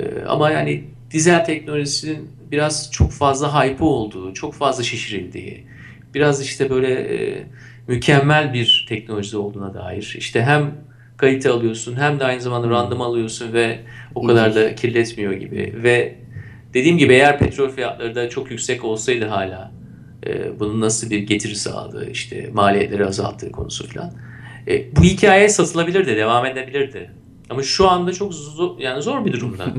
[0.00, 5.66] e, ama yani dizel teknolojisinin biraz çok fazla hype olduğu, çok fazla şişirildiği,
[6.14, 7.46] biraz işte böyle e,
[7.88, 10.14] mükemmel bir teknoloji olduğuna dair.
[10.18, 10.74] İşte hem
[11.16, 13.80] kalite alıyorsun hem de aynı zamanda random alıyorsun ve
[14.14, 15.74] o kadar da kirletmiyor gibi.
[15.82, 16.14] Ve
[16.74, 19.72] dediğim gibi eğer petrol fiyatları da çok yüksek olsaydı hala
[20.26, 24.12] e, bunun nasıl bir getiri sağladığı, işte maliyetleri azalttığı konusu falan.
[24.68, 27.10] E, bu hikaye satılabilirdi, devam edebilirdi.
[27.50, 29.66] Ama şu anda çok zor, yani zor bir durumda.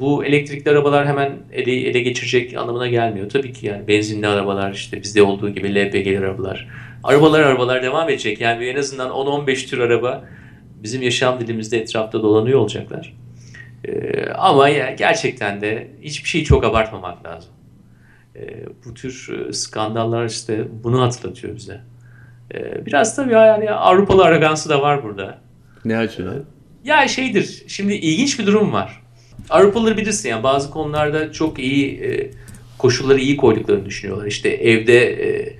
[0.00, 3.28] bu elektrikli arabalar hemen ele, ele geçirecek anlamına gelmiyor.
[3.28, 6.68] Tabii ki yani benzinli arabalar işte bizde olduğu gibi LPG arabalar.
[7.04, 8.40] Arabalar arabalar devam edecek.
[8.40, 10.24] Yani en azından 10-15 tür araba
[10.82, 13.14] bizim yaşam dilimizde etrafta dolanıyor olacaklar.
[13.84, 17.50] Ee, ama ya gerçekten de hiçbir şeyi çok abartmamak lazım.
[18.38, 21.80] Ee, bu tür e, skandallar işte bunu hatırlatıyor bize.
[22.54, 25.38] Ee, biraz tabii yani Avrupalı aragansı da var burada.
[25.84, 26.44] Ne açıdan?
[26.84, 29.02] Ya şeydir, şimdi ilginç bir durum var.
[29.50, 32.30] Avrupalıları bilirsin yani bazı konularda çok iyi e,
[32.78, 34.26] koşulları iyi koyduklarını düşünüyorlar.
[34.26, 35.58] İşte evde e,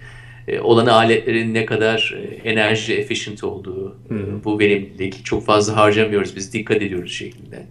[0.48, 4.44] e, olan aletlerin ne kadar e, enerji efficient olduğu, hmm.
[4.44, 7.66] bu verimlilik çok fazla harcamıyoruz biz dikkat ediyoruz şeklinde.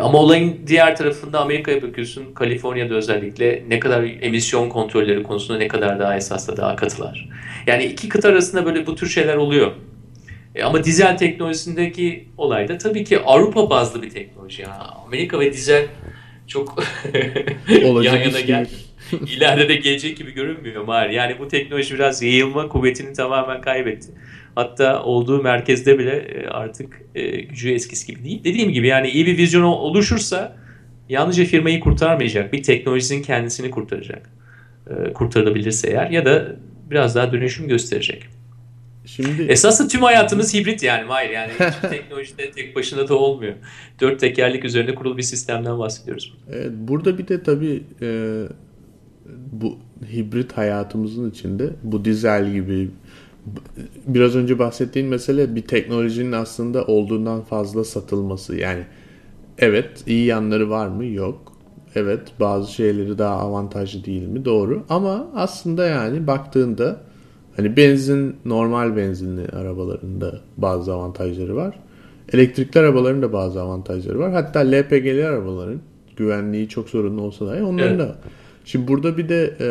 [0.00, 5.98] Ama olayın diğer tarafında Amerika'ya bakıyorsun, Kaliforniya'da özellikle ne kadar emisyon kontrolleri konusunda ne kadar
[5.98, 7.28] daha esasla daha katılar.
[7.66, 9.72] Yani iki kıta arasında böyle bu tür şeyler oluyor.
[10.64, 14.62] ama dizel teknolojisindeki olay da tabii ki Avrupa bazlı bir teknoloji.
[14.62, 14.74] Yani
[15.06, 15.86] Amerika ve dizel
[16.46, 16.78] çok
[18.02, 18.66] yan yana gel.
[19.36, 21.10] ileride de gelecek gibi görünmüyor Mahir.
[21.10, 24.08] Yani bu teknoloji biraz yayılma kuvvetini tamamen kaybetti.
[24.56, 28.44] Hatta olduğu merkezde bile e, artık e, gücü eskisi gibi değil.
[28.44, 30.56] Dediğim gibi yani iyi bir vizyon oluşursa
[31.08, 32.52] yalnızca firmayı kurtarmayacak.
[32.52, 34.30] Bir teknolojinin kendisini kurtaracak.
[34.90, 36.56] E, kurtarılabilirse eğer ya da
[36.90, 38.22] biraz daha dönüşüm gösterecek.
[39.06, 41.52] Şimdi esasında tüm hayatımız hibrit yani Mahir yani
[41.90, 43.54] teknolojide tek başına da olmuyor.
[44.00, 46.34] Dört tekerlik üzerinde kurulu bir sistemden bahsediyoruz.
[46.52, 48.42] Evet, burada bir de tabii e,
[49.52, 49.78] bu
[50.12, 52.90] hibrit hayatımızın içinde bu dizel gibi
[54.06, 58.56] biraz önce bahsettiğin mesele bir teknolojinin aslında olduğundan fazla satılması.
[58.56, 58.82] Yani
[59.58, 61.04] evet iyi yanları var mı?
[61.04, 61.52] Yok.
[61.94, 64.44] Evet bazı şeyleri daha avantajlı değil mi?
[64.44, 64.82] Doğru.
[64.88, 67.00] Ama aslında yani baktığında
[67.56, 71.78] hani benzin normal benzinli arabalarında bazı avantajları var.
[72.32, 74.32] Elektrikli arabaların da bazı avantajları var.
[74.32, 75.80] Hatta LPG'li arabaların
[76.16, 78.08] güvenliği çok sorunlu olsa dahi onların evet.
[78.08, 78.16] da
[78.66, 79.68] Şimdi burada bir de e,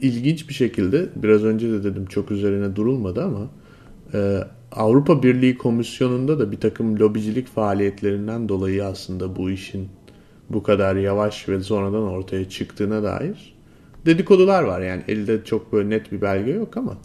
[0.00, 3.50] ilginç bir şekilde biraz önce de dedim çok üzerine durulmadı ama
[4.14, 4.38] e,
[4.72, 9.88] Avrupa Birliği Komisyonu'nda da bir takım lobicilik faaliyetlerinden dolayı aslında bu işin
[10.50, 13.54] bu kadar yavaş ve sonradan ortaya çıktığına dair
[14.06, 14.80] dedikodular var.
[14.80, 16.96] Yani elde çok böyle net bir belge yok ama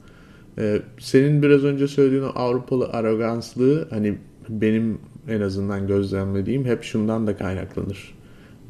[0.57, 4.17] e, senin biraz önce söylediğin o Avrupalı aroganslığı hani
[4.49, 4.97] benim
[5.27, 8.18] en azından gözlemlediğim hep şundan da kaynaklanır.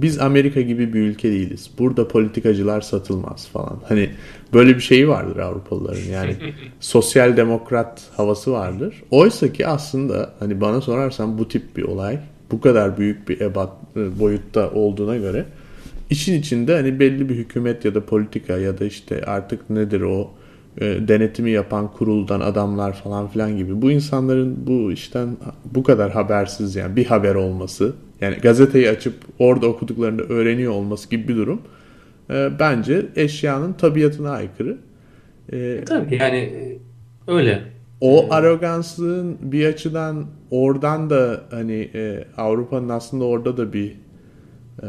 [0.02, 1.70] Biz Amerika gibi bir ülke değiliz.
[1.80, 3.80] Burada politikacılar satılmaz falan.
[3.88, 4.10] Hani
[4.54, 6.12] böyle bir şeyi vardır Avrupalıların.
[6.12, 6.36] Yani
[6.80, 9.04] sosyal demokrat havası vardır.
[9.12, 12.20] Oysa ki aslında hani bana sorarsan bu tip bir olay
[12.52, 15.46] bu kadar büyük bir ebat e, boyutta olduğuna göre
[16.10, 20.32] işin içinde hani belli bir hükümet ya da politika ya da işte artık nedir o
[20.78, 26.76] e, denetimi yapan kuruldan adamlar falan filan gibi bu insanların bu işten bu kadar habersiz
[26.76, 31.62] yani bir haber olması yani gazeteyi açıp orada okuduklarını öğreniyor olması gibi bir durum
[32.29, 34.77] e, bence eşyanın tabiatına aykırı.
[35.53, 36.69] E, Tabii yani
[37.29, 37.62] Öyle.
[38.01, 43.91] O aroganslığın bir açıdan oradan da hani e, Avrupa'nın aslında orada da bir
[44.84, 44.88] e,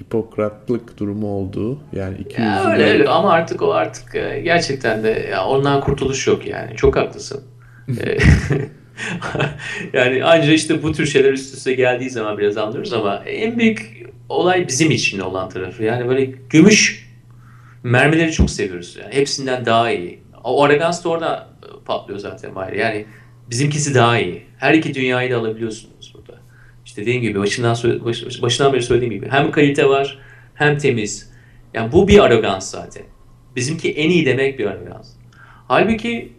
[0.00, 5.02] hipokratlık durumu olduğu yani iki Ya öyle de- öyle ama artık o artık e, gerçekten
[5.04, 6.76] de ya ondan kurtuluş yok yani.
[6.76, 7.40] Çok haklısın.
[9.92, 14.06] Yani anca işte bu tür şeyler üst üste geldiği zaman biraz anlıyoruz ama en büyük
[14.28, 15.84] olay bizim için olan tarafı.
[15.84, 17.08] Yani böyle gümüş
[17.82, 18.96] mermileri çok seviyoruz.
[19.02, 20.18] Yani hepsinden daha iyi.
[20.44, 22.72] O arrogans da orada e, patlıyor zaten Mahir.
[22.72, 23.06] Yani
[23.50, 24.42] bizimkisi daha iyi.
[24.58, 26.40] Her iki dünyayı da alabiliyorsunuz burada.
[26.84, 30.18] İşte dediğim gibi başından, baş- başından beri söylediğim gibi hem kalite var
[30.54, 31.30] hem temiz.
[31.74, 33.02] Yani bu bir arrogans zaten.
[33.56, 35.08] Bizimki en iyi demek bir arrogans.
[35.68, 36.32] Halbuki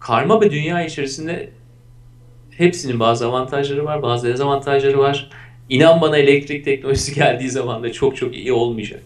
[0.00, 1.50] karma bir dünya içerisinde
[2.60, 5.30] hepsinin bazı avantajları var, bazı dezavantajları var.
[5.68, 9.02] İnan bana elektrik teknolojisi geldiği zaman da çok çok iyi olmayacak.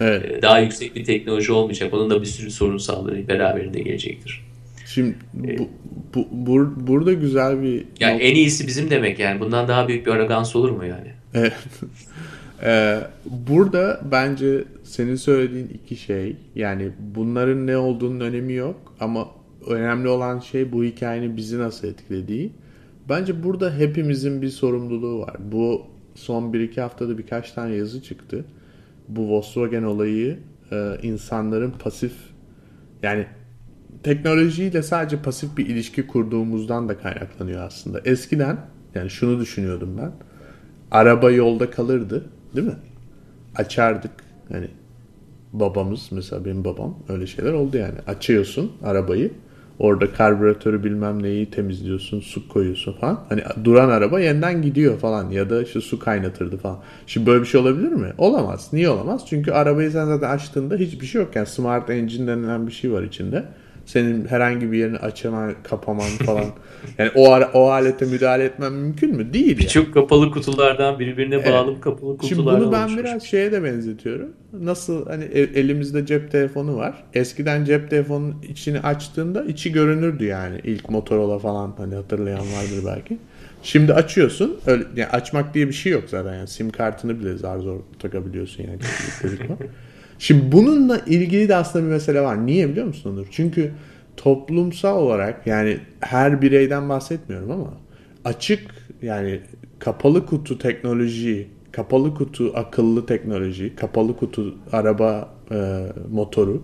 [0.00, 0.24] Evet.
[0.30, 1.94] Ee, Daha yüksek bir teknoloji olmayacak.
[1.94, 4.44] Onun da bir sürü sorunsalları beraberinde gelecektir.
[4.86, 5.68] Şimdi bu,
[6.14, 9.40] bu, bur- burada güzel bir Yani en iyisi bizim demek yani.
[9.40, 11.08] Bundan daha büyük bir arrogans olur mu yani?
[11.34, 11.52] Evet.
[12.64, 19.28] Ee, burada bence senin söylediğin iki şey yani bunların ne olduğunun önemi yok ama
[19.66, 22.50] önemli olan şey bu hikayenin bizi nasıl etkilediği.
[23.08, 25.36] Bence burada hepimizin bir sorumluluğu var.
[25.52, 25.82] Bu
[26.14, 28.44] son 1-2 haftada birkaç tane yazı çıktı.
[29.08, 30.38] Bu Volkswagen olayı
[30.72, 32.12] e, insanların pasif
[33.02, 33.26] yani
[34.02, 38.00] teknolojiyle sadece pasif bir ilişki kurduğumuzdan da kaynaklanıyor aslında.
[38.04, 38.58] Eskiden
[38.94, 40.12] yani şunu düşünüyordum ben.
[40.90, 42.24] Araba yolda kalırdı,
[42.56, 42.76] değil mi?
[43.56, 44.12] Açardık.
[44.52, 44.68] Hani
[45.52, 47.98] babamız mesela benim babam öyle şeyler oldu yani.
[48.06, 49.32] Açıyorsun arabayı.
[49.82, 53.20] Orada karbüratörü bilmem neyi temizliyorsun, su koyuyorsun falan.
[53.28, 56.78] Hani duran araba yeniden gidiyor falan ya da işte su kaynatırdı falan.
[57.06, 58.12] Şimdi böyle bir şey olabilir mi?
[58.18, 58.68] Olamaz.
[58.72, 59.22] Niye olamaz?
[59.28, 61.36] Çünkü arabayı sen zaten açtığında hiçbir şey yok.
[61.36, 63.44] Yani smart engine denilen bir şey var içinde.
[63.86, 66.44] Senin herhangi bir yerini açaman, kapaman falan.
[66.98, 69.32] Yani o o alete müdahale etmen mümkün mü?
[69.32, 69.58] Değil yani.
[69.58, 73.04] Küçük kapalı kutulardan birbirine bağlı kapalı Şimdi kutulardan bunu ben oluşmuş.
[73.04, 74.28] biraz şeye de benzetiyorum.
[74.60, 77.04] Nasıl hani e- elimizde cep telefonu var.
[77.14, 80.60] Eskiden cep telefonunun içini açtığında içi görünürdü yani.
[80.64, 83.18] İlk Motorola falan hani hatırlayan vardır belki.
[83.62, 84.56] Şimdi açıyorsun.
[84.66, 86.48] Öyle, yani açmak diye bir şey yok zaten yani.
[86.48, 88.78] Sim kartını bile zar zor takabiliyorsun yani.
[90.22, 92.46] Şimdi bununla ilgili de aslında bir mesele var.
[92.46, 93.26] Niye biliyor musun Onur?
[93.30, 93.72] Çünkü
[94.16, 97.74] toplumsal olarak yani her bireyden bahsetmiyorum ama
[98.24, 98.60] açık
[99.02, 99.40] yani
[99.78, 106.62] kapalı kutu teknoloji, kapalı kutu akıllı teknoloji, kapalı kutu araba e, motoru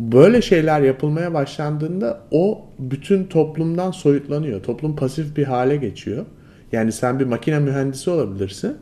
[0.00, 4.62] böyle şeyler yapılmaya başlandığında o bütün toplumdan soyutlanıyor.
[4.62, 6.24] Toplum pasif bir hale geçiyor.
[6.72, 8.76] Yani sen bir makine mühendisi olabilirsin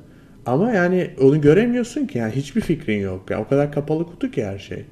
[0.46, 3.30] ama yani onu göremiyorsun ki yani hiçbir fikrin yok.
[3.30, 4.84] Yani o kadar kapalı kutu ki her şey.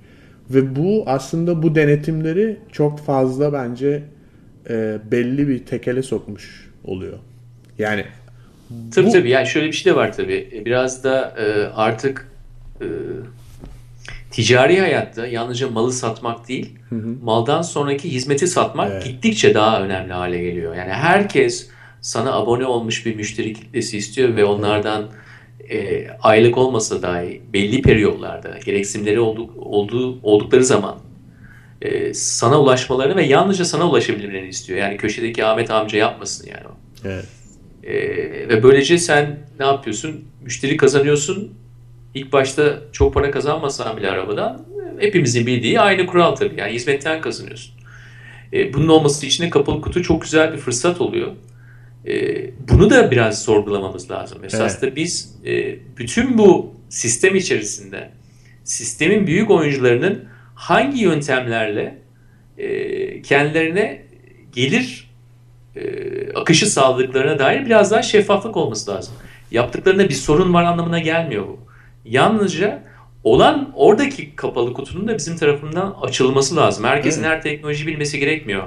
[0.51, 4.03] Ve bu aslında bu denetimleri çok fazla bence
[4.71, 7.19] e, belli bir tekele sokmuş oluyor.
[7.79, 8.05] Yani
[8.95, 10.63] Tabii bu- tabii yani şöyle bir şey de var tabii.
[10.65, 12.29] Biraz da e, artık
[12.81, 12.87] e,
[14.31, 16.73] ticari hayatta yalnızca malı satmak değil,
[17.23, 19.05] maldan sonraki hizmeti satmak Evet.
[19.05, 20.75] gittikçe daha önemli hale geliyor.
[20.75, 21.69] Yani herkes
[22.01, 25.05] sana abone olmuş bir müşteri kitlesi istiyor ve onlardan
[25.71, 30.99] e, aylık olmasa dahi belli periyotlarda gereksinimleri olduk, olduğu, oldukları zaman
[31.83, 34.79] e, sana ulaşmalarını ve yalnızca sana ulaşabilmelerini istiyor.
[34.79, 36.77] Yani köşedeki Ahmet amca yapmasın yani o.
[37.09, 37.25] evet.
[37.85, 40.25] Ee, ve böylece sen ne yapıyorsun?
[40.43, 41.53] Müşteri kazanıyorsun.
[42.15, 44.65] İlk başta çok para kazanmasan bile arabadan
[44.99, 46.61] hepimizin bildiği aynı kural tabii.
[46.61, 47.75] Yani hizmetten kazanıyorsun.
[48.53, 51.33] Ee, bunun olması için de kapalı kutu çok güzel bir fırsat oluyor.
[52.07, 54.45] Ee, bunu da biraz sorgulamamız lazım.
[54.45, 58.11] Esas da biz e, bütün bu sistem içerisinde
[58.65, 60.25] sistemin büyük oyuncularının
[60.55, 61.99] hangi yöntemlerle
[62.59, 64.03] e, kendilerine
[64.53, 65.11] gelir
[65.77, 69.15] e, akışı sağladıklarına dair biraz daha şeffaflık olması lazım.
[69.51, 71.59] Yaptıklarında bir sorun var anlamına gelmiyor bu.
[72.05, 72.83] Yalnızca
[73.25, 76.85] olan oradaki kapalı kutunun da bizim tarafından açılması lazım.
[76.85, 77.33] Herkesin Evet.
[77.33, 78.63] her teknoloji bilmesi gerekmiyor.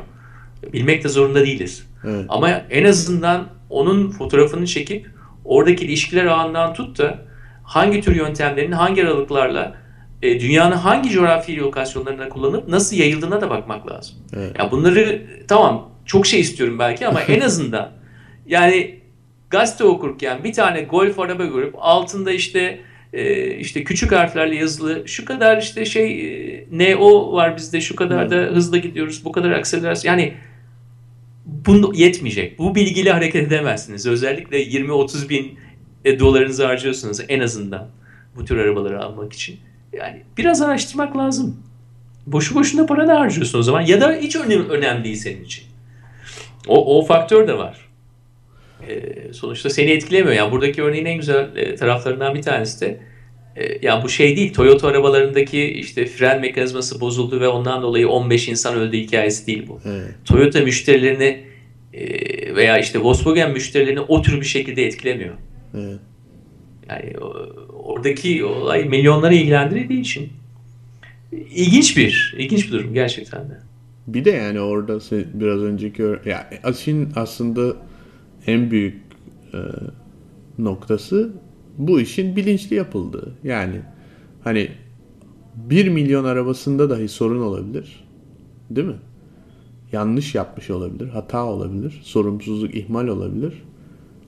[0.74, 1.88] Bilmek de zorunda değiliz.
[2.04, 2.26] Evet.
[2.30, 5.10] Ama en azından onun fotoğrafını çekip
[5.46, 7.20] oradaki ilişkiler ağından tut da
[7.64, 9.76] hangi tür yöntemlerin hangi aralıklarla
[10.22, 14.16] e, dünyanın hangi coğrafi lokasyonlarına kullanıp nasıl yayıldığına da bakmak lazım.
[14.36, 14.60] Evet.
[14.60, 17.92] Ya bunları tamam çok şey istiyorum belki ama en azından
[18.48, 19.00] yani
[19.50, 22.80] gazete okurken bir tane golf araba görüp altında işte
[23.14, 28.30] e, işte küçük harflerle yazılı şu kadar işte şey e, NO var bizde şu kadar
[28.30, 30.34] da hızla gidiyoruz bu kadar akselerasyon yani
[31.46, 32.60] bu yetmeyecek.
[32.60, 34.08] Bu bilgiyle hareket edemezsiniz.
[34.08, 35.60] Özellikle 20-30 bin
[36.06, 37.88] e, dolarınızı harcıyorsunuz en azından
[38.36, 39.60] bu tür arabaları almak için.
[39.94, 41.64] Yani biraz araştırmak lazım.
[42.28, 43.82] boşu boşuna para da harcıyorsun o zaman.
[43.82, 45.64] Ya da hiç önemli, önemli değil senin için.
[46.68, 47.90] O, o faktör de var.
[48.90, 50.36] E, sonuçta seni etkilemiyor.
[50.36, 53.00] Yani buradaki örneğin en güzel e, taraflarından bir tanesi de
[53.56, 54.54] e, ya bu şey değil.
[54.54, 59.80] Toyota arabalarındaki işte fren mekanizması bozuldu ve ondan dolayı 15 insan öldü hikayesi değil bu.
[59.86, 60.12] Evet.
[60.26, 61.44] Toyota müşterilerini
[61.94, 65.36] e, veya işte Volkswagen müşterilerini o tür bir şekilde etkilemiyor.
[65.78, 66.00] Evet.
[66.90, 67.14] Yani
[67.84, 70.30] oradaki olay milyonları ilgilendirdiği için
[71.32, 73.60] ilginç bir, ilginç bir durum gerçekten de.
[74.08, 75.00] Bir de yani orada
[75.34, 77.76] biraz önceki ya Asin aslında
[78.48, 78.96] en büyük
[79.54, 79.58] e,
[80.58, 81.32] noktası
[81.78, 83.34] bu işin bilinçli yapıldığı.
[83.44, 83.82] Yani
[84.44, 84.70] hani
[85.56, 88.06] 1 milyon arabasında dahi sorun olabilir.
[88.70, 89.00] Değil mi?
[89.92, 93.54] Yanlış yapmış olabilir, hata olabilir, sorumsuzluk, ihmal olabilir.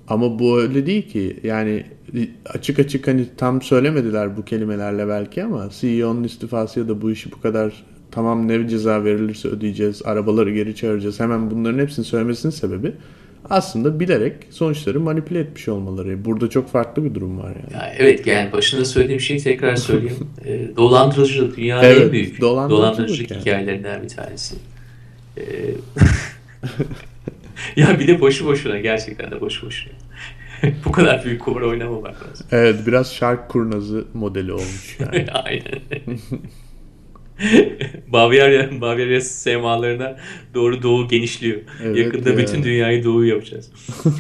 [0.07, 1.39] Ama bu öyle değil ki.
[1.43, 1.85] Yani
[2.45, 7.31] açık açık hani tam söylemediler bu kelimelerle belki ama CEO'nun istifası ya da bu işi
[7.31, 11.19] bu kadar tamam ne ceza verilirse ödeyeceğiz, arabaları geri çağıracağız.
[11.19, 12.93] Hemen bunların hepsini söylemesinin sebebi
[13.49, 16.25] aslında bilerek sonuçları manipüle etmiş olmaları.
[16.25, 17.73] Burada çok farklı bir durum var yani.
[17.73, 20.27] Ya evet yani başında söylediğim şeyi tekrar söyleyeyim.
[20.45, 23.41] e, dolandırıcılık dünyanın evet, en büyük dolandırıcılık, dolandırıcılık yani.
[23.41, 24.55] hikayelerinden bir tanesi.
[25.37, 25.43] E,
[27.81, 29.93] ya bir de boşu boşuna gerçekten de boşu boşuna.
[30.85, 32.47] Bu kadar büyük kumar oynamamak lazım.
[32.51, 35.25] Evet biraz şark kurnazı modeli olmuş yani.
[35.31, 35.81] Aynen.
[38.07, 40.17] Bavyera, Bavyera semalarına
[40.53, 41.61] doğru doğu genişliyor.
[41.83, 42.37] Evet Yakında ya.
[42.37, 43.71] bütün dünyayı doğu yapacağız.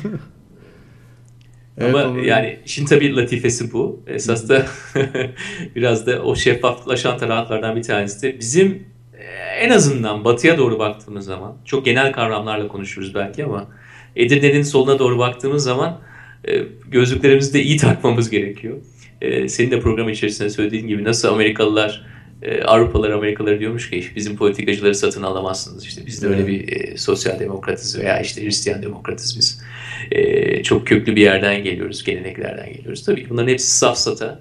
[1.79, 4.03] Evet, Ama onu- yani işin tabii latifesi bu.
[4.07, 4.65] Esas da
[5.75, 8.83] biraz da o şeffaflaşan taraflardan bir tanesi de bizim
[9.19, 9.23] e,
[9.59, 13.67] en azından batıya doğru baktığımız zaman çok genel kavramlarla konuşuruz belki ama
[14.15, 15.99] Edirne'nin soluna doğru baktığımız zaman
[16.47, 18.77] e, gözlüklerimizi de iyi takmamız gerekiyor.
[19.21, 22.05] E, Senin de program içerisinde söylediğin gibi nasıl Amerikalılar
[22.41, 25.85] e, Avrupalılar Amerikalılar diyormuş ki bizim politikacıları satın alamazsınız.
[25.85, 29.61] İşte biz de öyle bir e, sosyal demokratız veya işte Hristiyan demokratız biz.
[30.11, 33.05] E, çok köklü bir yerden geliyoruz, geleneklerden geliyoruz.
[33.05, 34.39] Tabii ki bunların hepsi safsata.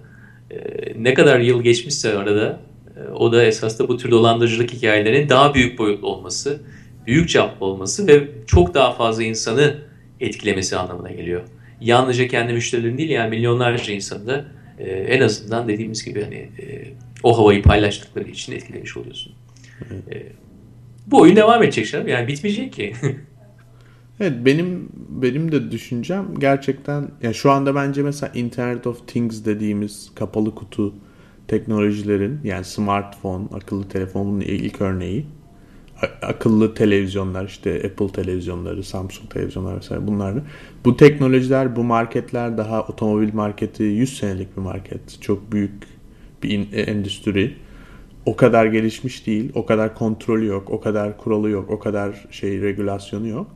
[0.51, 0.57] E,
[0.99, 2.61] ne kadar yıl geçmişse arada
[2.97, 6.61] e, o da esas da bu tür dolandırıcılık hikayelerinin daha büyük boyutlu olması,
[7.07, 9.75] büyük çaplı olması ve çok daha fazla insanı
[10.21, 11.43] etkilemesi anlamına geliyor.
[11.81, 14.45] Yalnızca kendi müşterilerin değil yani milyonlarca insanı da
[14.79, 16.85] e, en azından dediğimiz gibi hani e,
[17.27, 19.33] o havayı paylaştıkları için etkilemiş oluyorsun.
[20.11, 20.33] E,
[21.07, 22.09] bu oyun devam edecek canım.
[22.09, 22.93] Yani bitmeyecek ki.
[24.21, 30.11] Evet benim benim de düşüncem gerçekten ya şu anda bence mesela Internet of Things dediğimiz
[30.15, 30.95] kapalı kutu
[31.49, 35.27] teknolojilerin yani smartphone, akıllı telefonun ilk örneği.
[36.23, 40.35] Akıllı televizyonlar işte Apple televizyonları, Samsung televizyonlar vesaire bunlar.
[40.85, 45.23] Bu teknolojiler, bu marketler daha otomobil marketi 100 senelik bir market.
[45.23, 45.96] Çok büyük
[46.43, 47.57] bir in- endüstri.
[48.27, 52.61] O kadar gelişmiş değil, o kadar kontrolü yok, o kadar kuralı yok, o kadar şey
[52.63, 53.47] regülasyonu yok.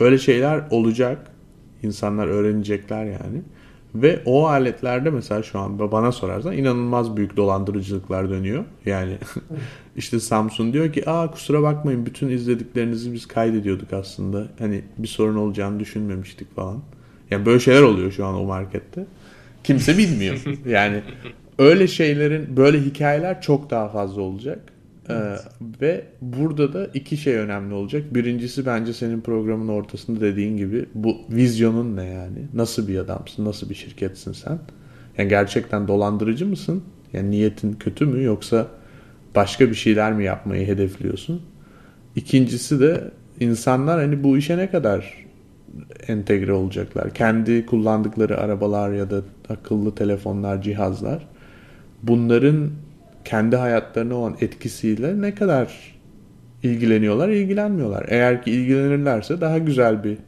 [0.00, 1.30] Öyle şeyler olacak.
[1.82, 3.42] İnsanlar öğrenecekler yani.
[3.94, 8.64] Ve o aletlerde mesela şu an bana sorarsan inanılmaz büyük dolandırıcılıklar dönüyor.
[8.86, 9.16] Yani
[9.96, 14.48] işte Samsung diyor ki aa kusura bakmayın bütün izlediklerinizi biz kaydediyorduk aslında.
[14.58, 16.78] Hani bir sorun olacağını düşünmemiştik falan.
[17.30, 19.06] Yani böyle şeyler oluyor şu an o markette.
[19.64, 20.36] Kimse bilmiyor.
[20.66, 21.02] Yani
[21.60, 24.58] öyle şeylerin böyle hikayeler çok daha fazla olacak.
[25.10, 25.36] Ee,
[25.80, 28.14] ve burada da iki şey önemli olacak.
[28.14, 32.38] Birincisi bence senin programın ortasında dediğin gibi bu vizyonun ne yani?
[32.54, 33.44] Nasıl bir adamsın?
[33.44, 34.58] Nasıl bir şirketsin sen?
[35.18, 36.82] Yani gerçekten dolandırıcı mısın?
[37.12, 38.66] Yani niyetin kötü mü yoksa
[39.34, 41.42] başka bir şeyler mi yapmayı hedefliyorsun?
[42.16, 45.26] İkincisi de insanlar hani bu işe ne kadar
[46.08, 47.14] entegre olacaklar?
[47.14, 51.29] Kendi kullandıkları arabalar ya da akıllı telefonlar, cihazlar
[52.02, 52.70] bunların
[53.24, 55.68] kendi hayatlarına olan etkisiyle ne kadar
[56.62, 58.06] ilgileniyorlar, ilgilenmiyorlar.
[58.08, 60.18] Eğer ki ilgilenirlerse daha güzel bir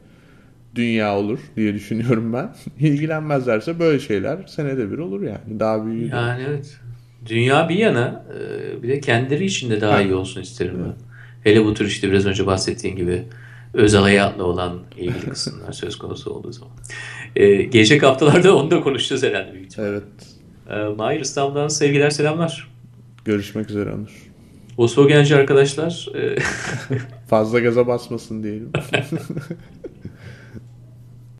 [0.75, 2.55] dünya olur diye düşünüyorum ben.
[2.79, 5.59] İlgilenmezlerse böyle şeyler senede bir olur yani.
[5.59, 6.11] Daha büyüğü.
[6.11, 6.15] de.
[6.15, 6.77] Yani evet.
[7.25, 10.93] Dünya bir yana e, bir de kendileri için de daha iyi olsun isterim ben.
[11.51, 13.23] Hele bu tür işte biraz önce bahsettiğin gibi
[13.73, 16.71] özel hayatla olan ilgili kısımlar söz konusu olduğu zaman.
[17.35, 19.91] E, gelecek haftalarda onu da konuşacağız herhalde büyük ihtimalle.
[19.91, 20.32] Evet.
[20.73, 22.67] E, Mahir İstanbul'dan sevgiler selamlar.
[23.25, 24.31] Görüşmek üzere Onur.
[24.77, 26.35] Volkswagenci arkadaşlar e,
[27.29, 28.71] Fazla gaza basmasın diyelim.